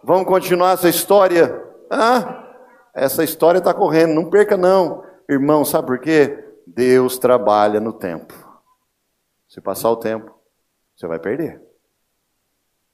[0.03, 1.65] Vamos continuar essa história.
[1.91, 2.45] Ah,
[2.95, 5.05] essa história está correndo, não perca não.
[5.29, 6.45] Irmão, sabe por quê?
[6.67, 8.35] Deus trabalha no tempo.
[9.49, 10.35] Se passar o tempo,
[10.97, 11.63] você vai perder.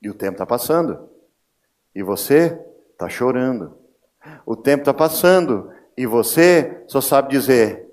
[0.02, 1.08] E o tempo está passando.
[1.94, 2.60] E você
[2.92, 3.78] está chorando.
[4.44, 7.88] O tempo está passando e você só sabe dizer: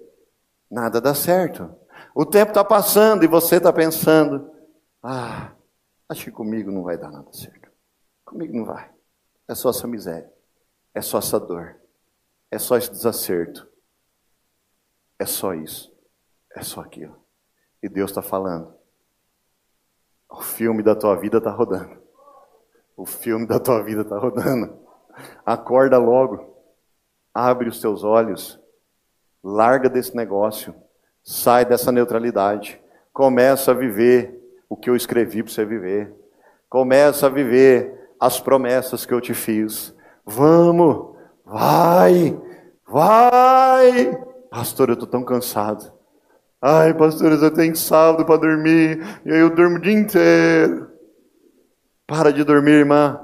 [0.69, 1.73] nada dá certo.
[2.13, 4.51] O tempo está passando e você está pensando:
[5.03, 5.51] ah,
[6.09, 7.69] acho que comigo não vai dar nada certo.
[8.25, 8.89] Comigo não vai.
[9.47, 10.31] É só essa miséria.
[10.93, 11.75] É só essa dor.
[12.49, 13.67] É só esse desacerto.
[15.17, 15.93] É só isso.
[16.55, 17.17] É só aquilo.
[17.81, 18.73] E Deus está falando.
[20.29, 22.01] O filme da tua vida está rodando.
[22.95, 24.79] O filme da tua vida está rodando.
[25.45, 26.50] Acorda logo.
[27.33, 28.59] Abre os teus olhos,
[29.43, 30.75] larga desse negócio,
[31.23, 32.81] sai dessa neutralidade,
[33.13, 34.39] Começa a viver
[34.69, 36.13] o que eu escrevi para você viver.
[36.69, 39.93] Começa a viver as promessas que eu te fiz.
[40.25, 42.39] Vamos, vai,
[42.87, 44.17] vai.
[44.49, 45.91] Pastor, eu estou tão cansado.
[46.61, 48.99] Ai, pastor, eu tenho sábado para dormir.
[49.25, 50.89] E aí eu durmo o dia inteiro.
[52.07, 53.19] Para de dormir, irmã.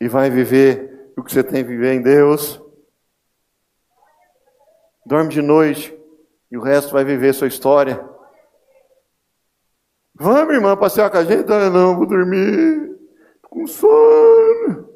[0.00, 0.87] E vai viver
[1.18, 2.62] o que você tem que viver em Deus.
[5.04, 5.92] Dorme de noite.
[6.50, 8.08] E o resto vai viver sua história.
[10.14, 11.52] Vamos, irmã, passear com a gente?
[11.52, 12.96] Ah, não, vou dormir.
[13.42, 14.88] Tô com sono.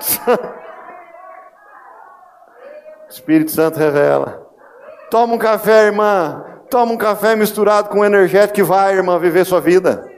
[3.08, 4.46] Espírito Santo revela.
[5.10, 6.44] Toma um café, irmã.
[6.68, 10.17] Toma um café misturado com energético que vai, irmã, viver sua vida.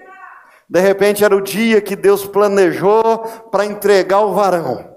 [0.70, 3.18] De repente era o dia que Deus planejou
[3.50, 4.96] para entregar o varão.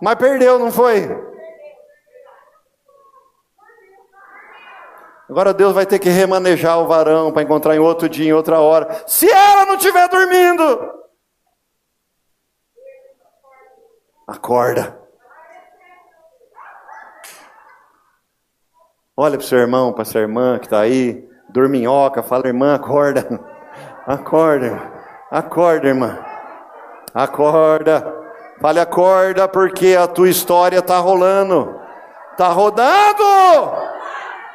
[0.00, 1.06] Mas perdeu, não foi?
[5.28, 8.58] Agora Deus vai ter que remanejar o varão para encontrar em outro dia, em outra
[8.58, 9.04] hora.
[9.06, 10.94] Se ela não estiver dormindo,
[14.26, 14.98] acorda.
[19.14, 23.40] Olha para o seu irmão, para sua irmã que está aí, dorminhoca, fala, irmã, acorda.
[24.06, 24.92] Acorda,
[25.30, 26.18] acorda, irmã.
[27.14, 28.14] Acorda.
[28.60, 31.80] Fale, acorda, porque a tua história está rolando.
[32.32, 33.24] Está rodando!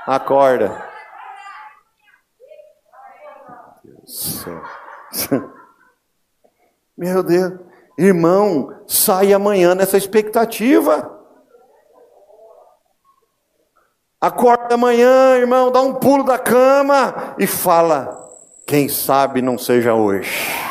[0.05, 0.85] Acorda.
[6.95, 7.53] Meu Deus.
[7.97, 11.18] Irmão, sai amanhã nessa expectativa.
[14.21, 18.29] Acorda amanhã, irmão, dá um pulo da cama e fala:
[18.67, 20.69] quem sabe não seja hoje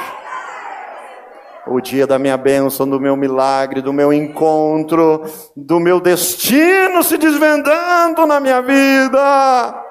[1.71, 5.23] o dia da minha bênção, do meu milagre, do meu encontro,
[5.57, 9.85] do meu destino se desvendando na minha vida.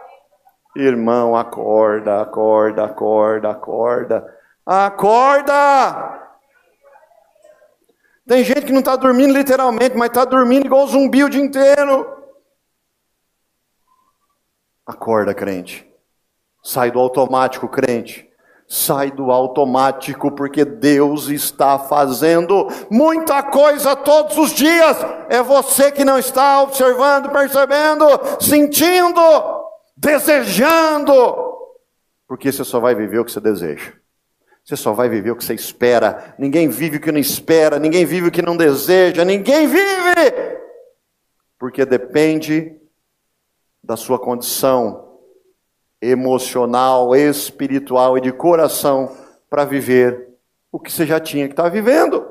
[0.76, 6.28] Irmão, acorda, acorda, acorda, acorda, acorda.
[8.28, 12.17] Tem gente que não está dormindo literalmente, mas está dormindo igual zumbi o dia inteiro.
[14.88, 15.86] Acorda, crente.
[16.64, 18.26] Sai do automático, crente.
[18.70, 24.98] Sai do automático, porque Deus está fazendo muita coisa todos os dias.
[25.30, 28.06] É você que não está observando, percebendo,
[28.40, 29.22] sentindo,
[29.96, 31.14] desejando.
[32.26, 33.92] Porque você só vai viver o que você deseja.
[34.64, 36.36] Você só vai viver o que você espera.
[36.38, 40.60] Ninguém vive o que não espera, ninguém vive o que não deseja, ninguém vive.
[41.58, 42.76] Porque depende
[43.88, 45.18] da sua condição
[46.02, 49.16] emocional, espiritual e de coração
[49.50, 50.28] para viver
[50.70, 52.28] o que você já tinha que estar tá vivendo.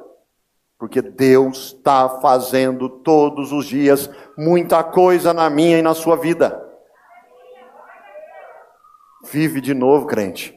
[0.79, 6.63] Porque Deus está fazendo todos os dias muita coisa na minha e na sua vida.
[9.25, 10.55] Vive de novo, crente.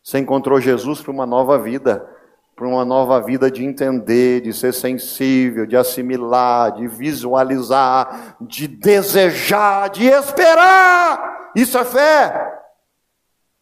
[0.00, 2.08] Você encontrou Jesus para uma nova vida,
[2.54, 9.88] para uma nova vida de entender, de ser sensível, de assimilar, de visualizar, de desejar,
[9.90, 11.50] de esperar.
[11.56, 12.62] Isso é fé.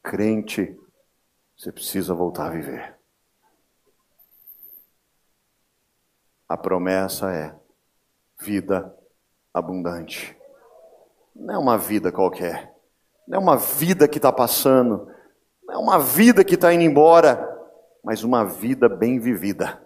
[0.02, 0.76] Crente,
[1.56, 2.98] você precisa voltar a viver.
[6.48, 7.54] A promessa é
[8.40, 8.92] vida
[9.54, 10.36] abundante.
[11.34, 12.74] Não é uma vida qualquer.
[13.26, 15.08] Não é uma vida que está passando.
[15.62, 17.59] Não é uma vida que está indo embora.
[18.04, 19.80] Mas uma vida bem vivida.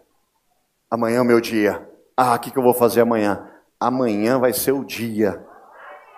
[0.91, 1.89] Amanhã é o meu dia.
[2.17, 3.51] Ah, o que, que eu vou fazer amanhã?
[3.81, 5.45] Amanhã vai ser o dia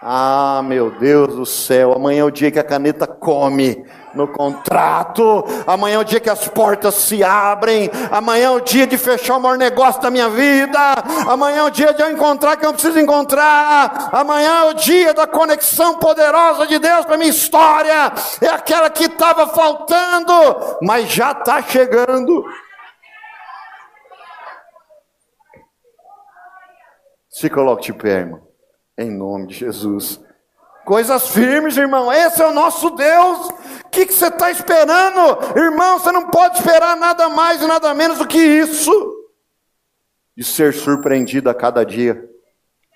[0.02, 3.82] ah, meu Deus do céu, amanhã é o dia que a caneta come
[4.14, 8.86] no contrato, amanhã é o dia que as portas se abrem, amanhã é o dia
[8.86, 10.78] de fechar o maior negócio da minha vida,
[11.26, 15.12] amanhã é o dia de eu encontrar quem eu preciso encontrar, amanhã é o dia
[15.12, 20.32] da conexão poderosa de Deus para minha história, é aquela que estava faltando,
[20.82, 22.44] mas já está chegando.
[27.28, 28.45] Se coloque de pé, irmão.
[28.98, 30.20] Em nome de Jesus.
[30.86, 32.10] Coisas firmes, irmão.
[32.12, 33.48] Esse é o nosso Deus.
[33.84, 35.58] O que, que você está esperando?
[35.58, 38.90] Irmão, você não pode esperar nada mais e nada menos do que isso.
[40.34, 42.24] De ser surpreendido a cada dia.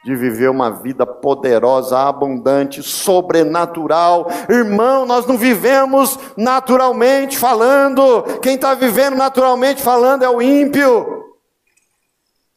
[0.04, 4.30] De viver uma vida poderosa, abundante, sobrenatural.
[4.48, 8.22] Irmão, nós não vivemos naturalmente falando.
[8.40, 11.24] Quem está vivendo naturalmente falando é o ímpio.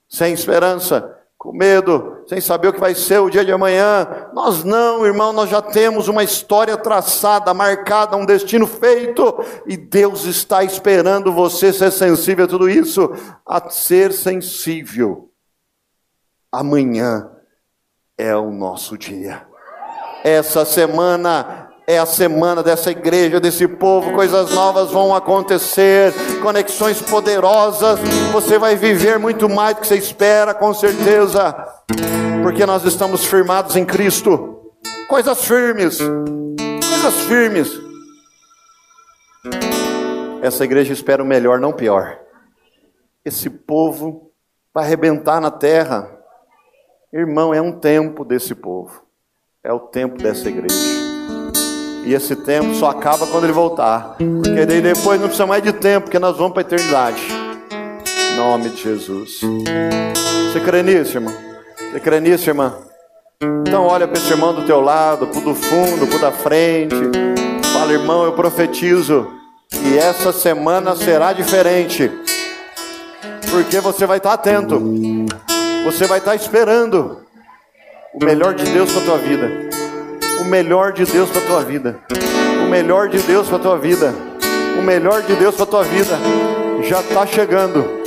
[0.07, 4.29] Sem esperança com medo, sem saber o que vai ser o dia de amanhã.
[4.33, 10.23] Nós não, irmão, nós já temos uma história traçada, marcada, um destino feito, e Deus
[10.23, 13.11] está esperando você ser sensível a tudo isso,
[13.45, 15.29] a ser sensível.
[16.49, 17.29] Amanhã
[18.17, 19.45] é o nosso dia.
[20.23, 27.99] Essa semana é a semana dessa igreja, desse povo, coisas novas vão acontecer, conexões poderosas,
[28.31, 31.53] você vai viver muito mais do que você espera, com certeza,
[32.41, 34.71] porque nós estamos firmados em Cristo.
[35.07, 35.99] Coisas firmes,
[36.89, 37.69] coisas firmes.
[40.41, 42.19] Essa igreja espera o melhor, não pior.
[43.25, 44.31] Esse povo
[44.73, 46.09] vai arrebentar na terra.
[47.13, 49.03] Irmão, é um tempo desse povo.
[49.63, 51.12] É o tempo dessa igreja.
[52.05, 54.15] E esse tempo só acaba quando ele voltar.
[54.17, 57.21] Porque daí depois não precisa mais de tempo, porque nós vamos para a eternidade.
[58.31, 59.39] Em nome de Jesus.
[60.51, 61.33] Você crê nisso, irmão?
[61.91, 62.75] Você crê nisso, irmã?
[63.67, 66.95] Então olha para esse irmão do teu lado, pro do fundo, pro da frente.
[67.71, 69.27] Fala, irmão, eu profetizo
[69.69, 72.11] que essa semana será diferente.
[73.49, 74.81] Porque você vai estar atento.
[75.85, 77.21] Você vai estar esperando
[78.13, 79.49] o melhor de Deus para tua vida.
[80.41, 81.99] O melhor de Deus para tua vida.
[82.63, 84.13] O melhor de Deus para tua vida.
[84.77, 86.17] O melhor de Deus para tua vida
[86.83, 88.03] já está chegando.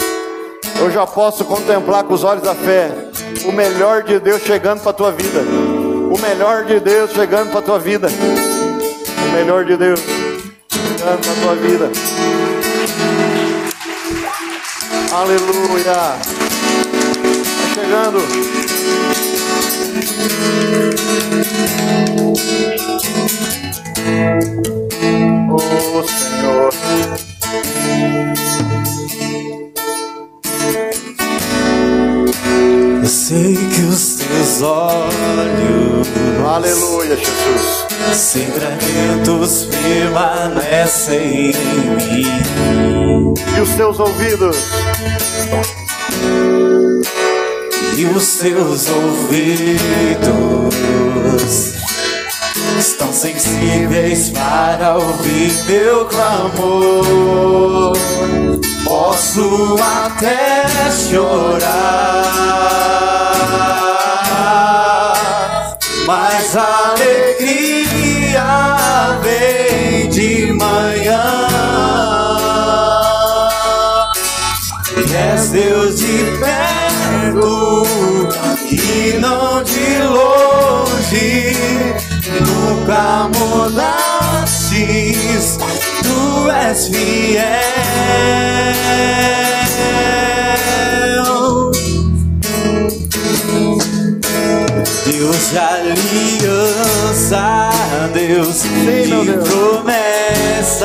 [0.79, 2.91] Eu já posso contemplar com os olhos da fé
[3.47, 5.41] o melhor de Deus chegando para tua vida.
[5.41, 8.09] O melhor de Deus chegando para tua vida.
[8.09, 11.91] O melhor de Deus chegando para tua vida.
[15.13, 16.17] Aleluia.
[17.65, 18.56] Está chegando.
[25.51, 26.73] Oh Senhor.
[33.03, 36.09] Eu sei que os teus olhos,
[36.47, 37.87] aleluia, Jesus,
[38.65, 41.53] atentos permanecem em
[41.97, 43.35] mim.
[43.57, 44.57] E os teus ouvidos
[47.97, 50.75] e os seus ouvidos
[52.79, 57.97] estão sensíveis para ouvir meu clamor.
[58.85, 61.65] Posso até chorar,
[66.07, 68.45] mas a alegria
[69.23, 71.47] vem de manhã.
[75.37, 76.23] És Deus de
[77.37, 78.29] perto
[78.71, 81.57] e não de longe.
[82.41, 84.79] Nunca mudastes,
[86.03, 87.47] tu és fiel.
[95.05, 97.45] Deus de aliança,
[98.13, 100.83] Deus de promessas,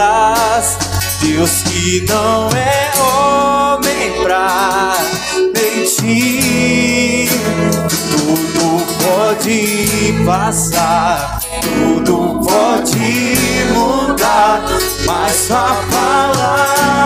[1.21, 4.95] Deus que não é homem pra
[5.75, 7.29] mentir.
[8.11, 13.35] Tudo pode passar, tudo pode
[13.73, 14.61] mudar,
[15.05, 16.99] mas sua palavra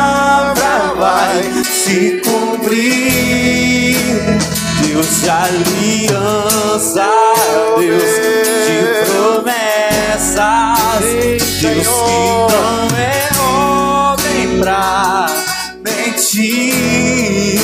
[0.98, 3.96] vai se cumprir.
[4.82, 7.08] Deus de aliança,
[7.78, 8.04] Deus
[8.66, 8.80] de
[9.12, 10.36] promessas,
[11.62, 12.20] Deus que
[12.52, 15.26] não é homem pra
[16.16, 17.60] mentir.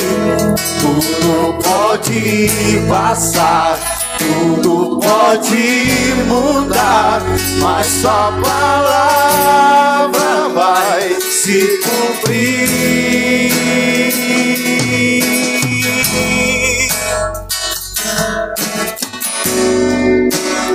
[0.80, 3.78] Tudo pode passar,
[4.18, 7.22] tudo pode mudar,
[7.60, 10.10] mas sua palavra
[10.54, 12.72] vai se cumprir.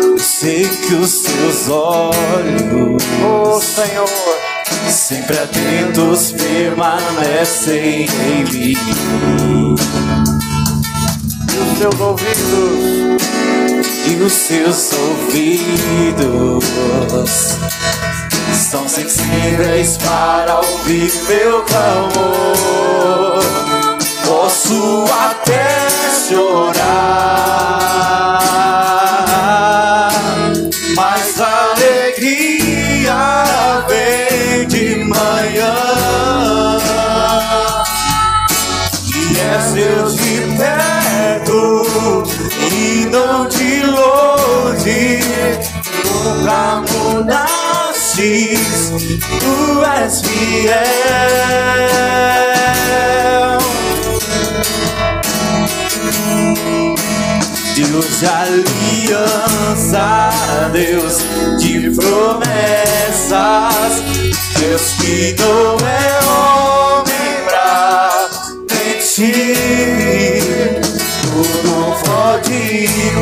[0.10, 4.08] Eu sei que os teus olhos Oh Senhor,
[4.90, 8.74] sempre atentos permanecem em mim.
[11.54, 13.28] E os teus ouvidos.
[14.08, 16.64] E os seus ouvidos.
[18.54, 23.44] Estão sensíveis para ouvir meu clamor.
[24.26, 25.88] Posso até
[26.28, 28.37] chorar,
[48.98, 50.78] tu és fiel.
[57.76, 60.06] Deus de aliança,
[60.72, 61.16] Deus
[61.60, 63.34] de promessas,
[64.60, 68.30] Deus que não é homem pra
[68.70, 70.37] mentir.
[72.28, 72.68] Tudo pode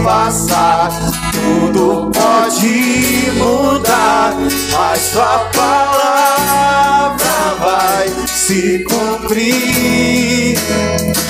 [0.04, 0.90] passar,
[1.32, 4.34] tudo pode mudar,
[4.72, 7.28] mas sua palavra
[7.60, 10.58] vai se cumprir.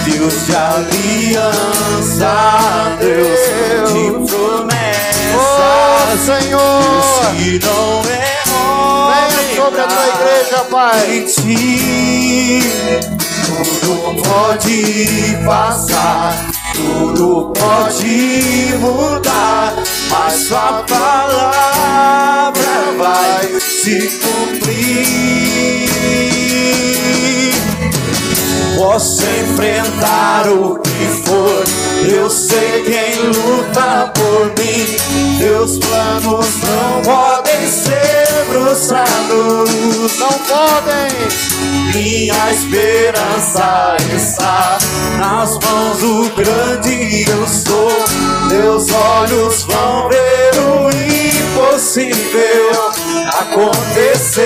[0.05, 2.33] Deus de aliança,
[2.97, 3.39] Deus
[3.91, 6.79] de promessas, Oh, Senhor.
[6.81, 8.13] Deus que não é
[9.11, 11.07] Venha sobre a tua igreja, Pai.
[11.07, 12.63] mentir.
[13.45, 16.33] Tudo pode passar,
[16.75, 19.73] tudo pode mudar,
[20.09, 22.53] mas sua palavra
[22.97, 25.05] vai se cumprir.
[28.77, 31.63] Posso enfrentar o que for,
[32.07, 34.97] eu sei quem luta por mim.
[35.39, 40.17] Teus planos não podem ser frustrados.
[40.19, 41.55] Não podem.
[41.93, 44.77] Minha esperança está
[45.17, 47.91] nas mãos do grande eu sou.
[48.49, 50.89] Meus olhos vão ver o
[51.55, 52.93] impossível
[53.39, 54.45] acontecer.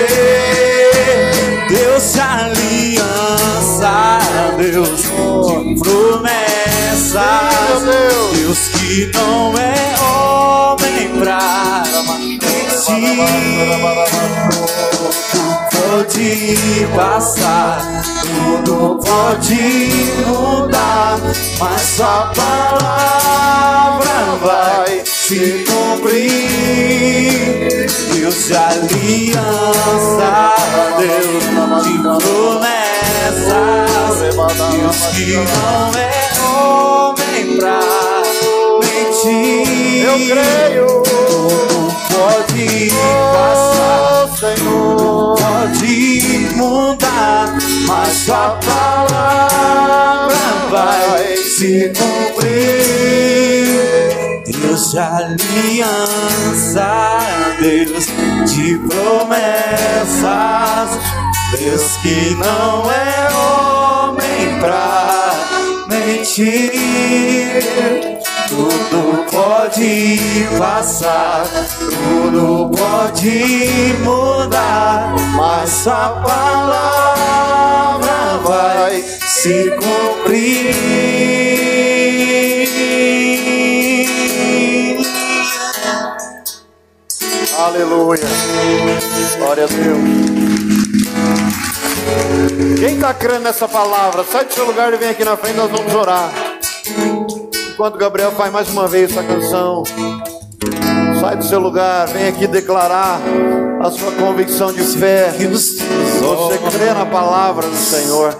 [1.68, 4.18] Deus de aliança,
[4.56, 6.49] Deus de promessas,
[7.12, 8.68] Deus.
[8.68, 12.40] Que não é homem pra mentir
[15.90, 19.54] pode passar, tudo pode
[20.26, 21.18] mudar,
[21.58, 26.50] mas sua palavra vai se cumprir.
[28.14, 30.32] Deus de aliança,
[30.98, 31.44] Deus
[31.84, 33.40] de promessas,
[34.70, 36.19] Deus que não é
[37.60, 37.80] pra
[38.80, 40.04] mentir.
[40.04, 40.86] Eu creio.
[41.02, 42.90] Tudo pode
[43.32, 45.36] passar Oh, Senhor.
[45.36, 47.46] pode mudar,
[47.86, 50.36] mas sua palavra
[50.70, 52.80] vai se cumprir.
[54.46, 56.88] Deus de aliança,
[57.60, 58.06] Deus
[58.50, 60.20] de promessas,
[61.58, 65.09] Deus que não é homem pra
[66.10, 67.62] mentir.
[68.48, 70.18] Tudo pode
[70.58, 71.46] passar,
[71.78, 77.38] tudo pode mudar, mas sua palavra
[78.42, 80.74] vai se cumprir.
[87.56, 88.20] Aleluia.
[89.38, 90.49] Glória a Deus.
[92.78, 95.70] Quem está crendo nessa palavra, sai do seu lugar e vem aqui na frente, nós
[95.70, 96.32] vamos orar.
[97.72, 99.82] Enquanto Gabriel faz mais uma vez essa canção,
[101.20, 103.20] sai do seu lugar, vem aqui declarar
[103.82, 105.32] a sua convicção de fé.
[106.20, 108.36] Você crê na palavra do Senhor.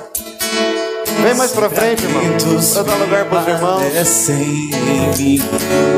[1.23, 2.23] Vem mais pra frente, irmão.
[2.73, 3.83] Pra dar lugar para os irmãos.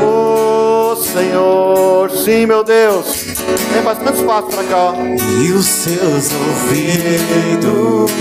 [0.05, 3.32] Ô Senhor, sim, meu Deus.
[3.73, 4.93] Tem bastante espaço pra cá, ó.
[5.43, 8.11] E os seus ouvidos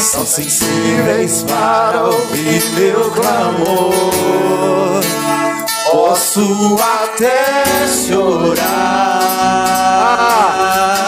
[0.00, 5.02] são sensíveis para ouvir meu clamor.
[5.90, 7.86] Posso até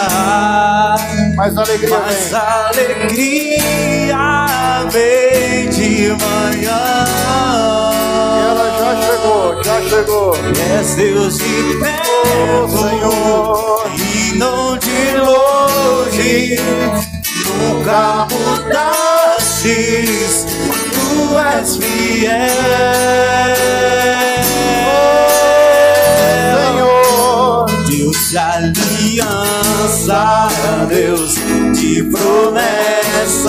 [0.07, 0.95] chorar,
[1.35, 2.39] Mas a alegria mas vem.
[2.39, 4.17] alegria
[4.89, 7.76] vem de manhã.
[9.89, 10.35] Chegou.
[10.79, 13.67] És Deus de perto, Senhor.
[13.95, 16.59] e não de longe.
[17.45, 19.65] Nunca mudastes,
[20.91, 22.51] tu és fiel.
[26.53, 30.21] Senhor, Deus de aliança,
[30.89, 31.35] Deus
[31.79, 33.47] de promessas,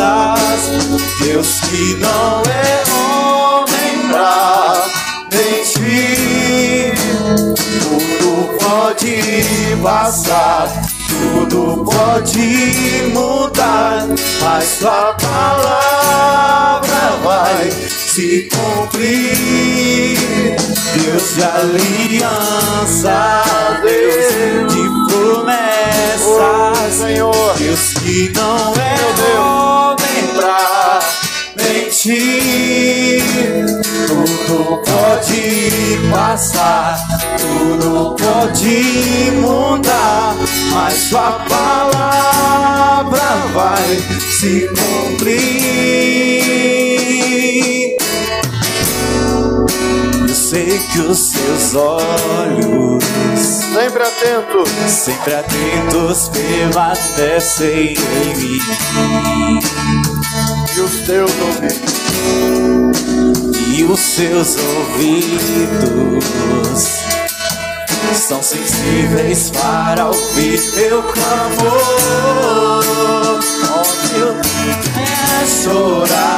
[1.20, 4.86] Deus que não é homem pra
[5.32, 6.28] mentir.
[7.82, 10.68] Tudo pode passar,
[11.09, 14.06] tudo pode mudar,
[14.40, 20.18] mas sua palavra vai se cumprir.
[20.94, 23.16] Deus de aliança,
[23.82, 24.82] Deus de
[25.12, 27.54] promessas, Senhor.
[27.56, 28.98] Deus que não é
[29.38, 30.98] homem pra
[31.56, 32.68] mentir.
[35.09, 36.98] Pode passar,
[37.38, 40.36] tudo pode mudar,
[40.70, 43.22] mas sua palavra
[43.54, 43.96] vai
[44.30, 45.46] se cumprir.
[50.28, 53.02] Eu sei que os seus olhos
[53.72, 54.64] Sempre atento.
[54.88, 58.61] sempre atentos permanecem em mim.
[60.79, 61.89] E os teus ouvidos.
[63.76, 66.24] E os seus ouvidos
[68.14, 72.85] são sensíveis para ouvir meu clamor.
[73.72, 74.37] Onde eu
[74.97, 76.29] é chorar,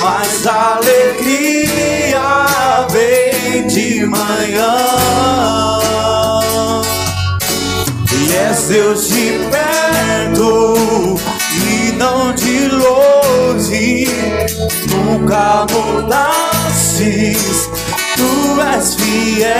[0.00, 2.22] mas a alegria
[2.90, 4.76] vem de manhã.
[8.12, 9.21] E és Deus de
[15.32, 17.70] nunca mudastes,
[18.16, 19.58] tu és fiel.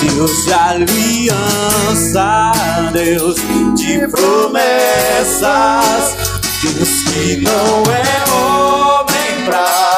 [0.00, 2.22] Deus de aliança,
[2.92, 3.36] Deus
[3.74, 5.44] de promessas,
[6.62, 9.89] Deus que não é homem pra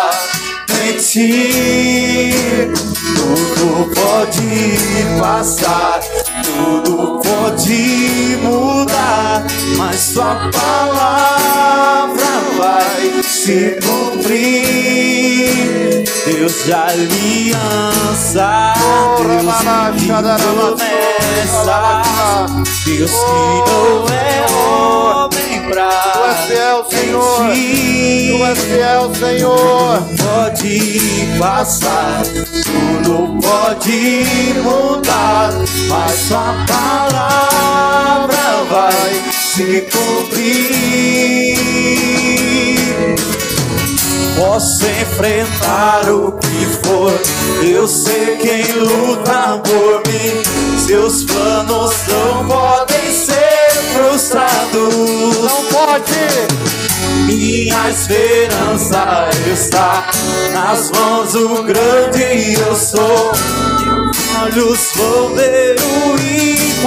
[1.14, 2.72] mentir.
[3.14, 4.48] Tudo pode
[5.20, 6.00] passar,
[6.42, 9.44] tudo pode mudar,
[9.76, 14.72] mas sua palavra vai se cumprir.
[16.24, 18.48] Deus de aliança,
[19.18, 20.86] Deus de promessas,
[22.84, 23.36] Deus que
[23.68, 26.11] não é homem pra
[26.62, 27.50] fiel, Senhor.
[28.28, 30.02] Tu és fiel, Senhor.
[30.22, 30.78] Pode
[31.38, 32.22] passar,
[32.64, 34.24] tudo pode
[34.62, 35.50] mudar,
[35.88, 40.82] mas sua palavra vai se cumprir.
[44.36, 47.12] Posso enfrentar o que for,
[47.62, 50.42] eu sei quem luta por mim.
[50.86, 53.41] Seus planos não podem ser
[54.02, 55.38] frustrados.
[55.42, 56.12] Não pode.
[57.26, 60.10] Minha esperança está
[60.52, 63.32] nas mãos do grande eu sou.
[64.42, 66.16] Olhos vão ver o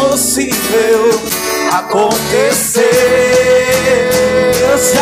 [0.03, 1.21] impossível
[1.71, 2.83] acontecer.
[4.59, 4.97] Deus de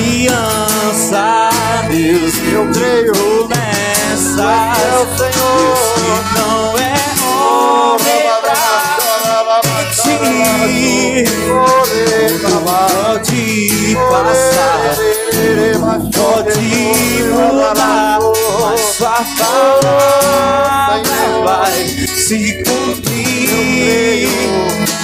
[0.00, 1.50] aliança,
[1.90, 3.18] Deus Eu creio.
[4.40, 5.87] É o Senhor.
[13.18, 14.94] Pode passar,
[16.14, 16.70] pode
[17.32, 18.18] mudar,
[18.60, 21.02] mas sua palavra
[21.44, 24.28] vai se cumprir.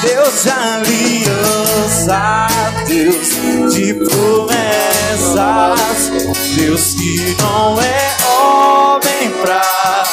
[0.02, 2.20] Deus de aliança,
[2.86, 3.28] Deus
[3.74, 5.32] de promessas,
[6.56, 10.03] Deus que não é homem pra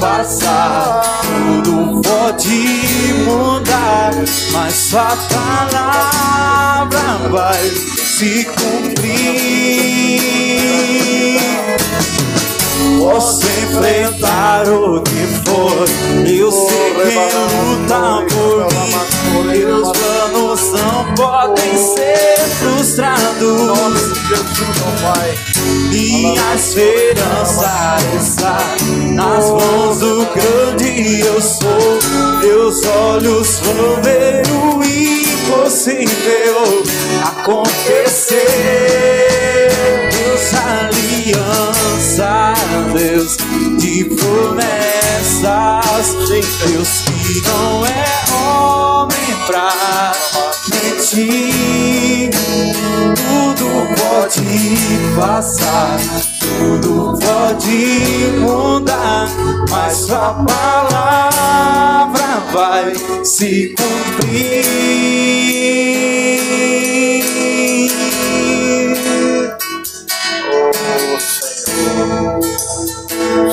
[0.00, 1.02] passar,
[1.62, 4.12] tudo pode mudar,
[4.52, 7.00] mas sua palavra
[7.30, 9.70] vai se cumprir.
[12.98, 15.88] Posso enfrentar o que for,
[16.26, 17.14] eu sei quem
[17.50, 19.58] luta por mim.
[19.64, 24.09] Meus planos não podem ser frustrados.
[24.30, 25.34] Jesus, ó Pai.
[25.90, 28.58] Minha esperança está
[29.12, 31.98] nas mãos do grande eu sou.
[32.40, 36.84] Meus olhos vão ver o impossível
[37.24, 38.36] acontecer.
[40.12, 40.56] Deus de
[41.34, 42.54] aliança,
[42.94, 43.36] Deus
[43.78, 46.14] de promessas,
[46.68, 47.02] Deus
[47.38, 49.70] não é homem pra
[50.70, 52.30] mentir.
[53.16, 53.66] Tudo
[54.00, 54.42] pode
[55.16, 55.96] passar,
[56.40, 59.28] tudo pode mudar,
[59.70, 64.90] mas sua palavra vai se cumprir.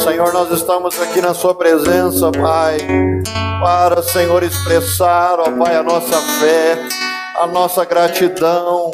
[0.08, 2.78] Senhor, nós estamos aqui na Sua presença, Pai,
[3.60, 6.88] para, Senhor, expressar, ó Pai, a nossa fé,
[7.38, 8.90] a nossa gratidão,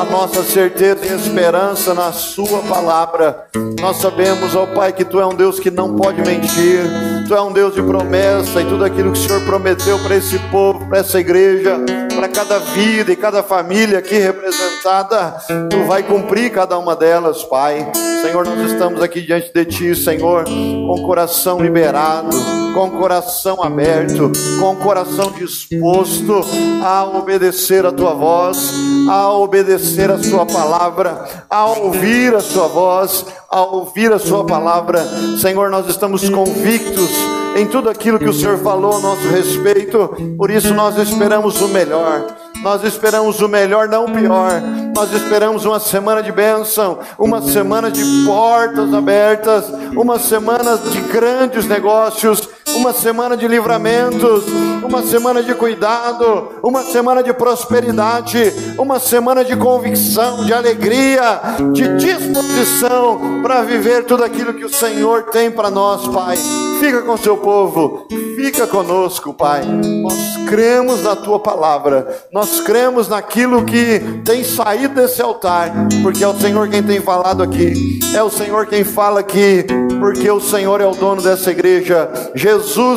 [0.00, 3.46] a nossa certeza e esperança na Sua palavra.
[3.80, 6.84] Nós sabemos, ó Pai, que Tu é um Deus que não pode mentir,
[7.28, 10.38] Tu é um Deus de promessa e tudo aquilo que o Senhor prometeu para esse
[10.50, 11.78] povo, para essa igreja,
[12.14, 15.36] para cada vida e cada família aqui representada,
[15.68, 17.90] Tu vai cumprir cada uma delas, Pai.
[18.22, 22.30] Senhor, nós estamos aqui diante de Ti, Senhor, com o coração liberado,
[22.72, 24.30] com o coração aberto,
[24.60, 26.40] com o coração disposto
[26.82, 28.72] a obedecer a Tua voz,
[29.08, 35.04] a obedecer a Sua palavra, a ouvir a Sua voz, a ouvir a Sua palavra.
[35.40, 37.10] Senhor, nós estamos convictos
[37.56, 41.68] em tudo aquilo que o Senhor falou a nosso respeito, por isso nós esperamos o
[41.68, 42.24] melhor.
[42.62, 44.62] Nós esperamos o melhor, não o pior.
[44.94, 49.64] Nós esperamos uma semana de bênção, uma semana de portas abertas,
[49.96, 54.44] uma semana de grandes negócios, uma semana de livramentos,
[54.82, 61.40] uma semana de cuidado, uma semana de prosperidade, uma semana de convicção, de alegria,
[61.72, 66.36] de disposição para viver tudo aquilo que o Senhor tem para nós, Pai.
[66.80, 68.06] Fica com seu povo,
[68.36, 69.62] fica conosco, Pai.
[69.64, 75.70] Nós cremos na tua palavra, nós cremos naquilo que tem saído desse altar,
[76.02, 79.64] porque é o Senhor quem tem falado aqui, é o Senhor quem fala aqui,
[80.00, 82.51] porque o Senhor é o dono dessa igreja, Jesus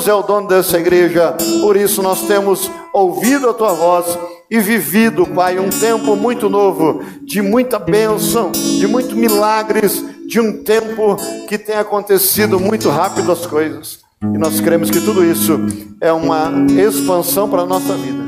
[0.07, 4.17] é o dono dessa igreja, por isso nós temos ouvido a tua voz
[4.49, 10.63] e vivido, Pai, um tempo muito novo, de muita bênção, de muitos milagres, de um
[10.63, 11.15] tempo
[11.47, 13.99] que tem acontecido muito rápido as coisas.
[14.21, 15.59] E nós cremos que tudo isso
[16.01, 18.23] é uma expansão para a nossa vida,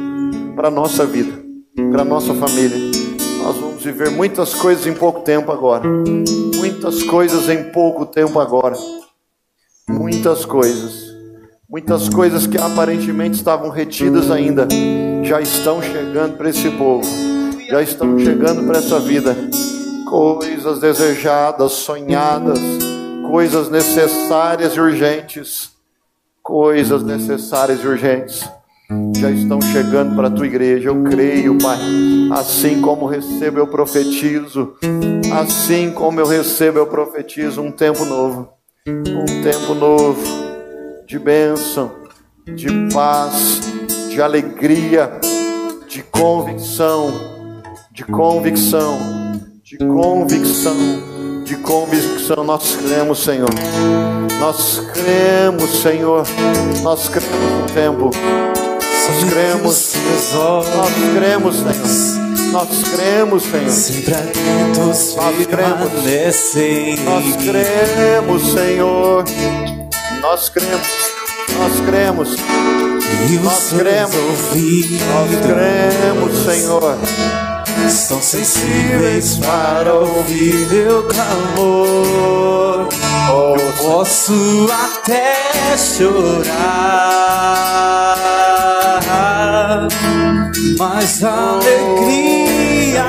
[0.55, 1.33] para a nossa vida,
[1.91, 2.77] para a nossa família.
[3.43, 5.87] Nós vamos viver muitas coisas em pouco tempo agora.
[6.55, 8.77] Muitas coisas em pouco tempo agora.
[9.89, 11.06] Muitas coisas.
[11.69, 14.67] Muitas coisas que aparentemente estavam retidas ainda
[15.23, 17.07] já estão chegando para esse povo,
[17.69, 19.35] já estão chegando para essa vida.
[20.09, 22.59] Coisas desejadas, sonhadas,
[23.29, 25.77] coisas necessárias e urgentes
[26.47, 28.49] coisas necessárias e urgentes
[29.17, 30.87] já estão chegando para a tua igreja.
[30.87, 31.77] Eu creio, Pai.
[32.31, 34.75] Assim como recebo, eu profetizo.
[35.37, 38.47] Assim como eu recebo, eu profetizo um tempo novo.
[38.87, 40.46] Um tempo novo
[41.07, 41.89] de bênção,
[42.45, 43.61] de paz,
[44.09, 45.09] de alegria,
[45.87, 47.13] de convicção,
[47.93, 48.99] de convicção,
[49.63, 50.75] de convicção,
[51.45, 52.43] de convicção.
[52.43, 53.49] Nós cremos, Senhor.
[54.37, 56.27] Nós cremos, Senhor.
[56.83, 58.11] Nós cremos no tempo.
[59.07, 59.93] Nós cremos.
[60.35, 62.27] Nós cremos, Senhor.
[62.51, 63.69] Nós cremos, Senhor.
[63.69, 66.03] Sempre atentos Nós cremos.
[67.05, 69.23] Nós cremos, Senhor.
[70.29, 70.87] Nós cremos.
[71.57, 72.29] Nós cremos.
[72.33, 72.37] Os
[73.41, 74.13] Nós cremos.
[74.13, 76.97] Nós cremos, Senhor.
[77.89, 82.89] São sensíveis para ouvir meu clamor.
[83.31, 86.57] Oh, Posso até chorar,
[90.77, 93.05] mas a alegria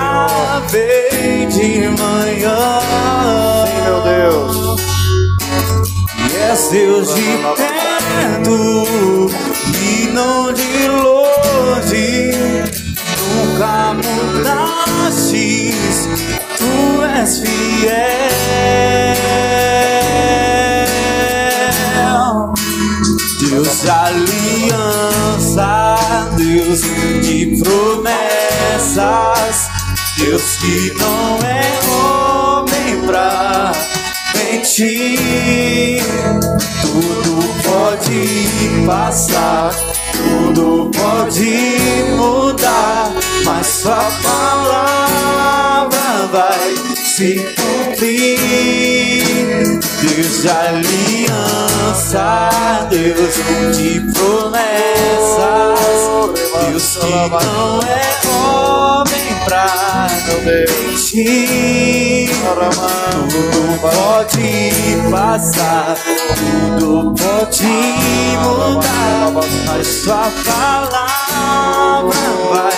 [0.71, 2.79] vem de manhã.
[3.67, 4.58] sim, meu Deus.
[6.51, 9.29] És Deus de perto
[9.83, 12.33] e não de longe.
[13.37, 15.29] Nunca mudastes,
[16.57, 17.99] tu és fiel.
[23.41, 25.71] Deus de aliança,
[26.35, 26.81] Deus
[27.23, 29.57] de promessas,
[30.17, 33.73] Deus que não é homem pra
[34.79, 36.03] mentir.
[36.81, 39.75] Tudo pode passar,
[40.13, 41.55] tudo pode
[42.17, 43.13] mudar,
[43.45, 45.99] mas sua palavra
[46.33, 49.28] vai se cumprir.
[50.01, 52.51] Deus de aliança,
[52.89, 53.35] Deus
[53.77, 55.81] de promessas,
[56.71, 59.67] Deus que não é homem pra
[60.45, 62.31] mentir.
[63.29, 64.49] Tudo pode
[65.11, 65.97] passar,
[66.79, 67.67] tudo pode
[68.45, 69.33] mudar,
[69.67, 72.21] mas sua palavra
[72.53, 72.77] vai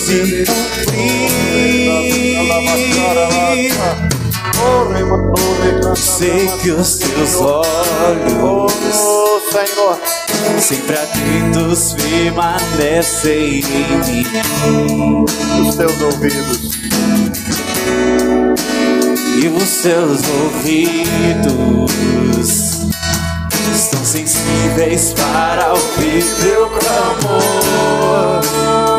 [0.00, 1.32] se cumprir.
[6.22, 9.98] Sei que os teus olhos Oh, Senhor.
[10.60, 13.62] sempre atentos permanecem em
[14.06, 14.24] mim.
[15.66, 16.78] Os teus ouvidos.
[19.42, 21.90] E os seus ouvidos
[23.74, 28.42] estão sensíveis para ouvir meu clamor.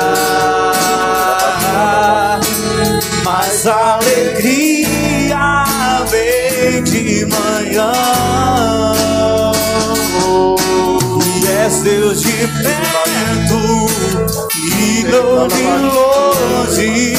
[3.28, 5.36] mas alegria
[6.10, 7.92] vem de manhã.
[11.36, 13.86] E és Deus de perto
[14.56, 15.62] e não de
[15.94, 17.18] longe.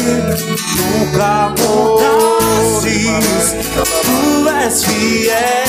[0.77, 3.45] Nunca mudastes,
[4.03, 5.59] tu és fiel.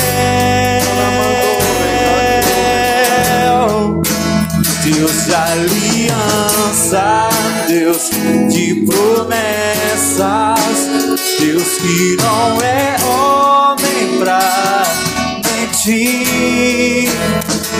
[4.83, 7.29] Deus de aliança,
[7.67, 8.09] Deus
[8.49, 10.19] de promessas,
[11.39, 14.83] Deus que não é homem pra
[15.45, 17.07] mentir.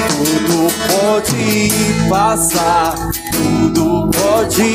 [0.08, 1.72] Tudo pode
[2.10, 2.96] passar,
[3.32, 4.74] tudo pode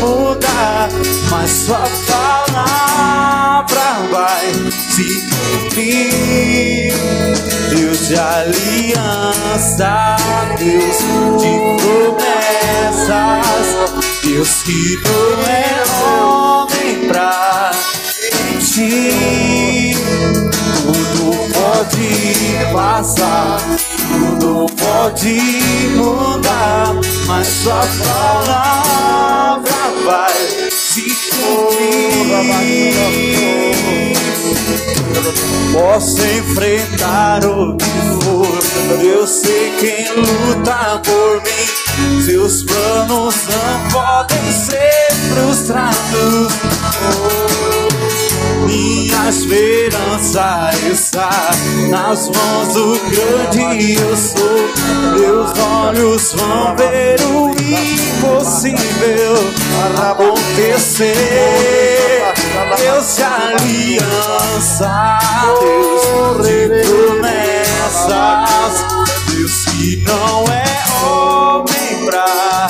[0.00, 0.88] mudar,
[1.30, 4.52] mas sua palavra vai
[4.90, 6.92] se cumprir.
[7.70, 10.16] Deus de aliança,
[10.58, 10.98] Deus
[11.40, 11.52] de
[11.82, 13.66] promessas,
[14.22, 17.70] Deus que não é homem pra
[18.52, 19.96] mentir.
[20.82, 21.27] Tudo
[21.68, 23.60] pode passar,
[24.08, 25.40] tudo pode
[25.96, 26.94] mudar,
[27.26, 29.72] mas sua palavra
[30.04, 32.08] vai se cumprir.
[35.72, 37.84] Posso enfrentar o que
[38.22, 42.22] for, eu sei quem luta por mim.
[42.24, 46.52] Seus planos não podem ser frustrados.
[47.02, 47.87] Oh,
[48.68, 51.30] minha esperança está
[51.88, 54.68] nas mãos do grande eu sou.
[55.18, 58.78] Meus olhos vão ver o impossível
[60.10, 61.14] acontecer.
[62.76, 64.90] Deus de aliança,
[65.60, 68.74] Deus de promessas,
[69.34, 72.68] Deus que não é homem pra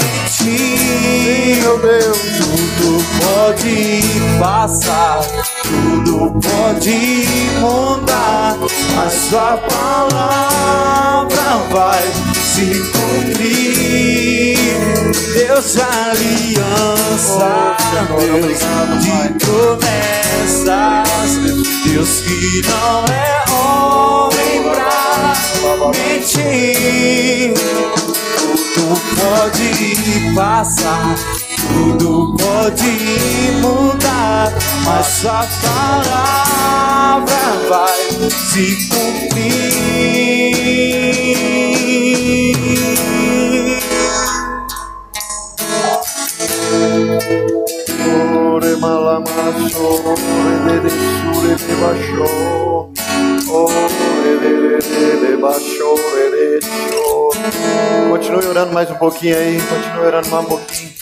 [0.00, 1.60] mentir.
[1.60, 2.45] Meu Deus,
[2.86, 4.00] Tudo pode
[4.38, 5.18] passar,
[5.64, 7.26] tudo pode
[7.58, 8.56] mudar,
[8.94, 12.04] mas sua palavra vai
[12.44, 14.56] se cumprir.
[15.34, 17.50] Deus de aliança,
[18.20, 18.58] Deus
[19.02, 20.70] de promessas,
[21.84, 25.34] Deus que não é homem pra
[25.90, 27.52] mentir.
[28.74, 29.70] Tudo pode
[30.36, 31.16] passar,
[31.68, 34.52] tudo pode mudar,
[34.84, 37.26] mas sua palavra
[37.68, 40.06] vai se cumprir.
[48.56, 52.24] ore malamaso, ore de sure de baixo,
[53.50, 54.56] ore de
[55.20, 56.66] de baixo, ore de.
[58.08, 60.95] Continue orando mais um pouquinho aí, continue orando mais um pouquinho.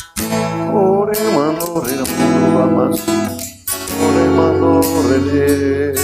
[0.74, 1.94] Ore mando, ore
[4.34, 4.66] mando,
[4.98, 5.94] ore de.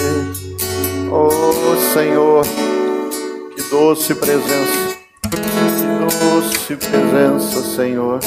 [1.11, 2.45] Oh Senhor,
[3.55, 5.37] que doce presença, que
[5.99, 8.21] doce presença, Senhor.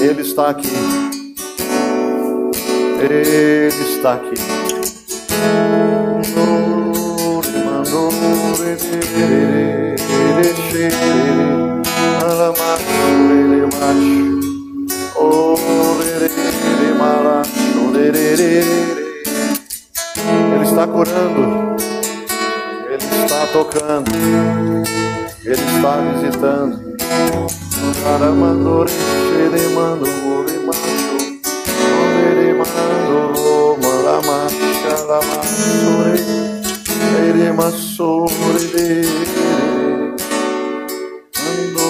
[0.00, 0.68] Ele está aqui.
[3.00, 4.34] Ele está aqui.
[20.54, 21.76] Ele está curando.
[22.86, 24.10] Ele está tocando.
[25.44, 26.94] Ele está visitando.
[28.06, 30.06] Aramandore, xeremando,
[30.38, 30.80] orimacho,
[32.00, 33.34] orerimando,
[37.14, 39.06] malamacha, lamassore, eremassore,
[41.38, 41.86] ando,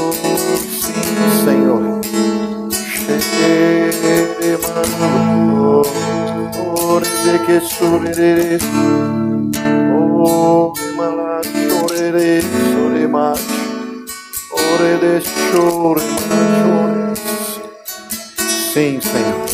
[0.69, 1.03] sim,
[1.45, 1.83] Senhor,
[4.41, 5.83] xeremando,
[6.59, 8.59] ore de que surere,
[9.97, 13.65] oh, malachore, soremacho,
[14.53, 16.03] ore de chore.
[18.75, 19.47] Sim, Senhor.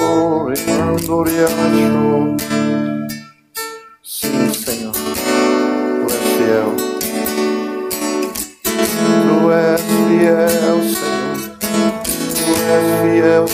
[0.00, 2.55] Ore, mandore, acho.
[6.56, 6.74] Fiel.
[8.62, 12.00] Tu és fiel, Senhor.
[12.34, 13.44] Tu és fiel.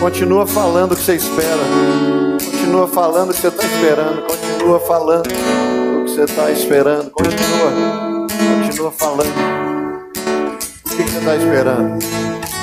[0.00, 1.62] Continua falando o que você espera.
[2.44, 4.22] Continua falando o que você está esperando.
[4.22, 7.10] Continua falando o que você está esperando.
[7.10, 8.26] Continua.
[8.64, 9.34] Continua falando.
[10.84, 11.98] O que você está esperando?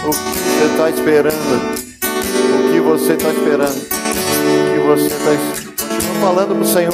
[0.06, 1.81] O que você está esperando?
[2.82, 3.80] Que você está esperando?
[3.80, 5.30] Que você está?
[5.86, 6.94] Continua falando para o Senhor.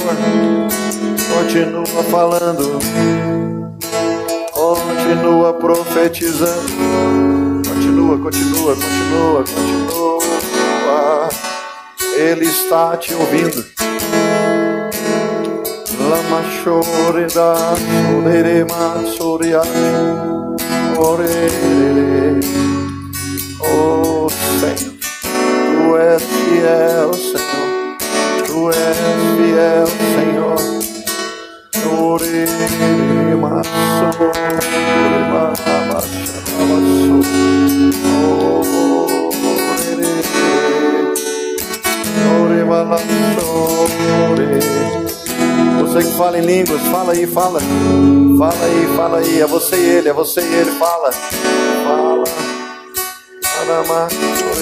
[1.33, 2.79] Continua falando.
[4.51, 6.67] Continua profetizando.
[7.65, 11.29] Continua, continua, continua, continua.
[12.17, 13.65] Ele está te ouvindo.
[16.01, 17.55] Lama chore da
[18.11, 19.61] sorere ma soria
[20.97, 22.41] orere.
[23.61, 24.27] Oh
[24.59, 24.96] Senhor,
[25.77, 27.67] Tu és fiel, Senhor.
[28.47, 28.97] Tu és
[29.37, 30.57] fiel, Senhor.
[31.85, 33.61] Orema,
[42.41, 42.97] Orema,
[44.31, 44.59] Orema,
[45.79, 47.59] Você que fala em línguas, fala aí, fala.
[48.39, 49.41] Fala aí, fala aí.
[49.41, 51.11] É você e ele, é você e ele, fala.
[51.11, 52.23] Fala.
[53.61, 54.07] Anamá.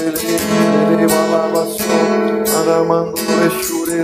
[0.06, 1.84] Arama, ele, malabaço,
[2.60, 4.04] aramandore, chure,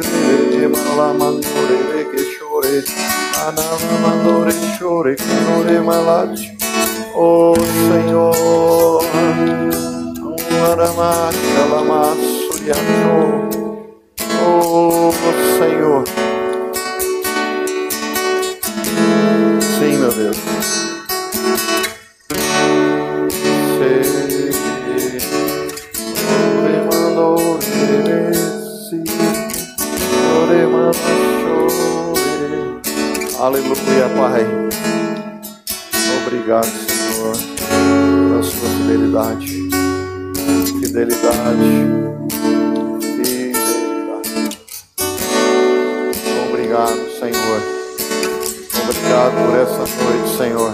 [0.68, 2.84] malamandore, que chore,
[3.46, 6.58] anamandore, chore, canore, malate.
[7.16, 7.54] Oh
[7.88, 9.04] Senhor,
[10.72, 13.70] arama, calamaço, yacho.
[14.44, 15.14] Oh
[15.60, 16.04] Senhor.
[19.78, 20.91] Sim, meu Deus.
[33.42, 34.46] Aleluia, Pai.
[36.22, 37.36] Obrigado, Senhor,
[38.30, 39.70] pela sua fidelidade.
[40.68, 41.72] Fidelidade.
[43.02, 44.60] Fidelidade.
[46.48, 47.60] Obrigado, Senhor.
[48.84, 50.74] Obrigado por essa noite, Senhor.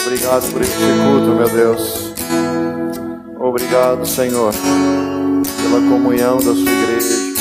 [0.00, 2.14] Obrigado por esse culto, meu Deus.
[3.40, 4.54] Obrigado, Senhor,
[5.74, 7.34] pela comunhão da sua igreja,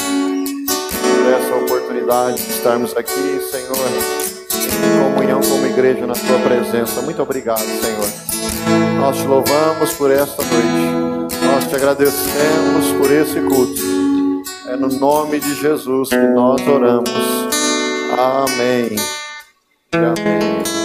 [1.01, 3.77] por essa oportunidade de estarmos aqui, Senhor,
[4.49, 7.01] em comunhão como igreja na tua presença.
[7.03, 8.99] Muito obrigado, Senhor.
[8.99, 11.35] Nós te louvamos por esta noite.
[11.45, 13.81] Nós te agradecemos por esse culto.
[14.67, 17.11] É no nome de Jesus que nós oramos.
[18.17, 18.95] Amém.
[19.91, 20.82] Amém.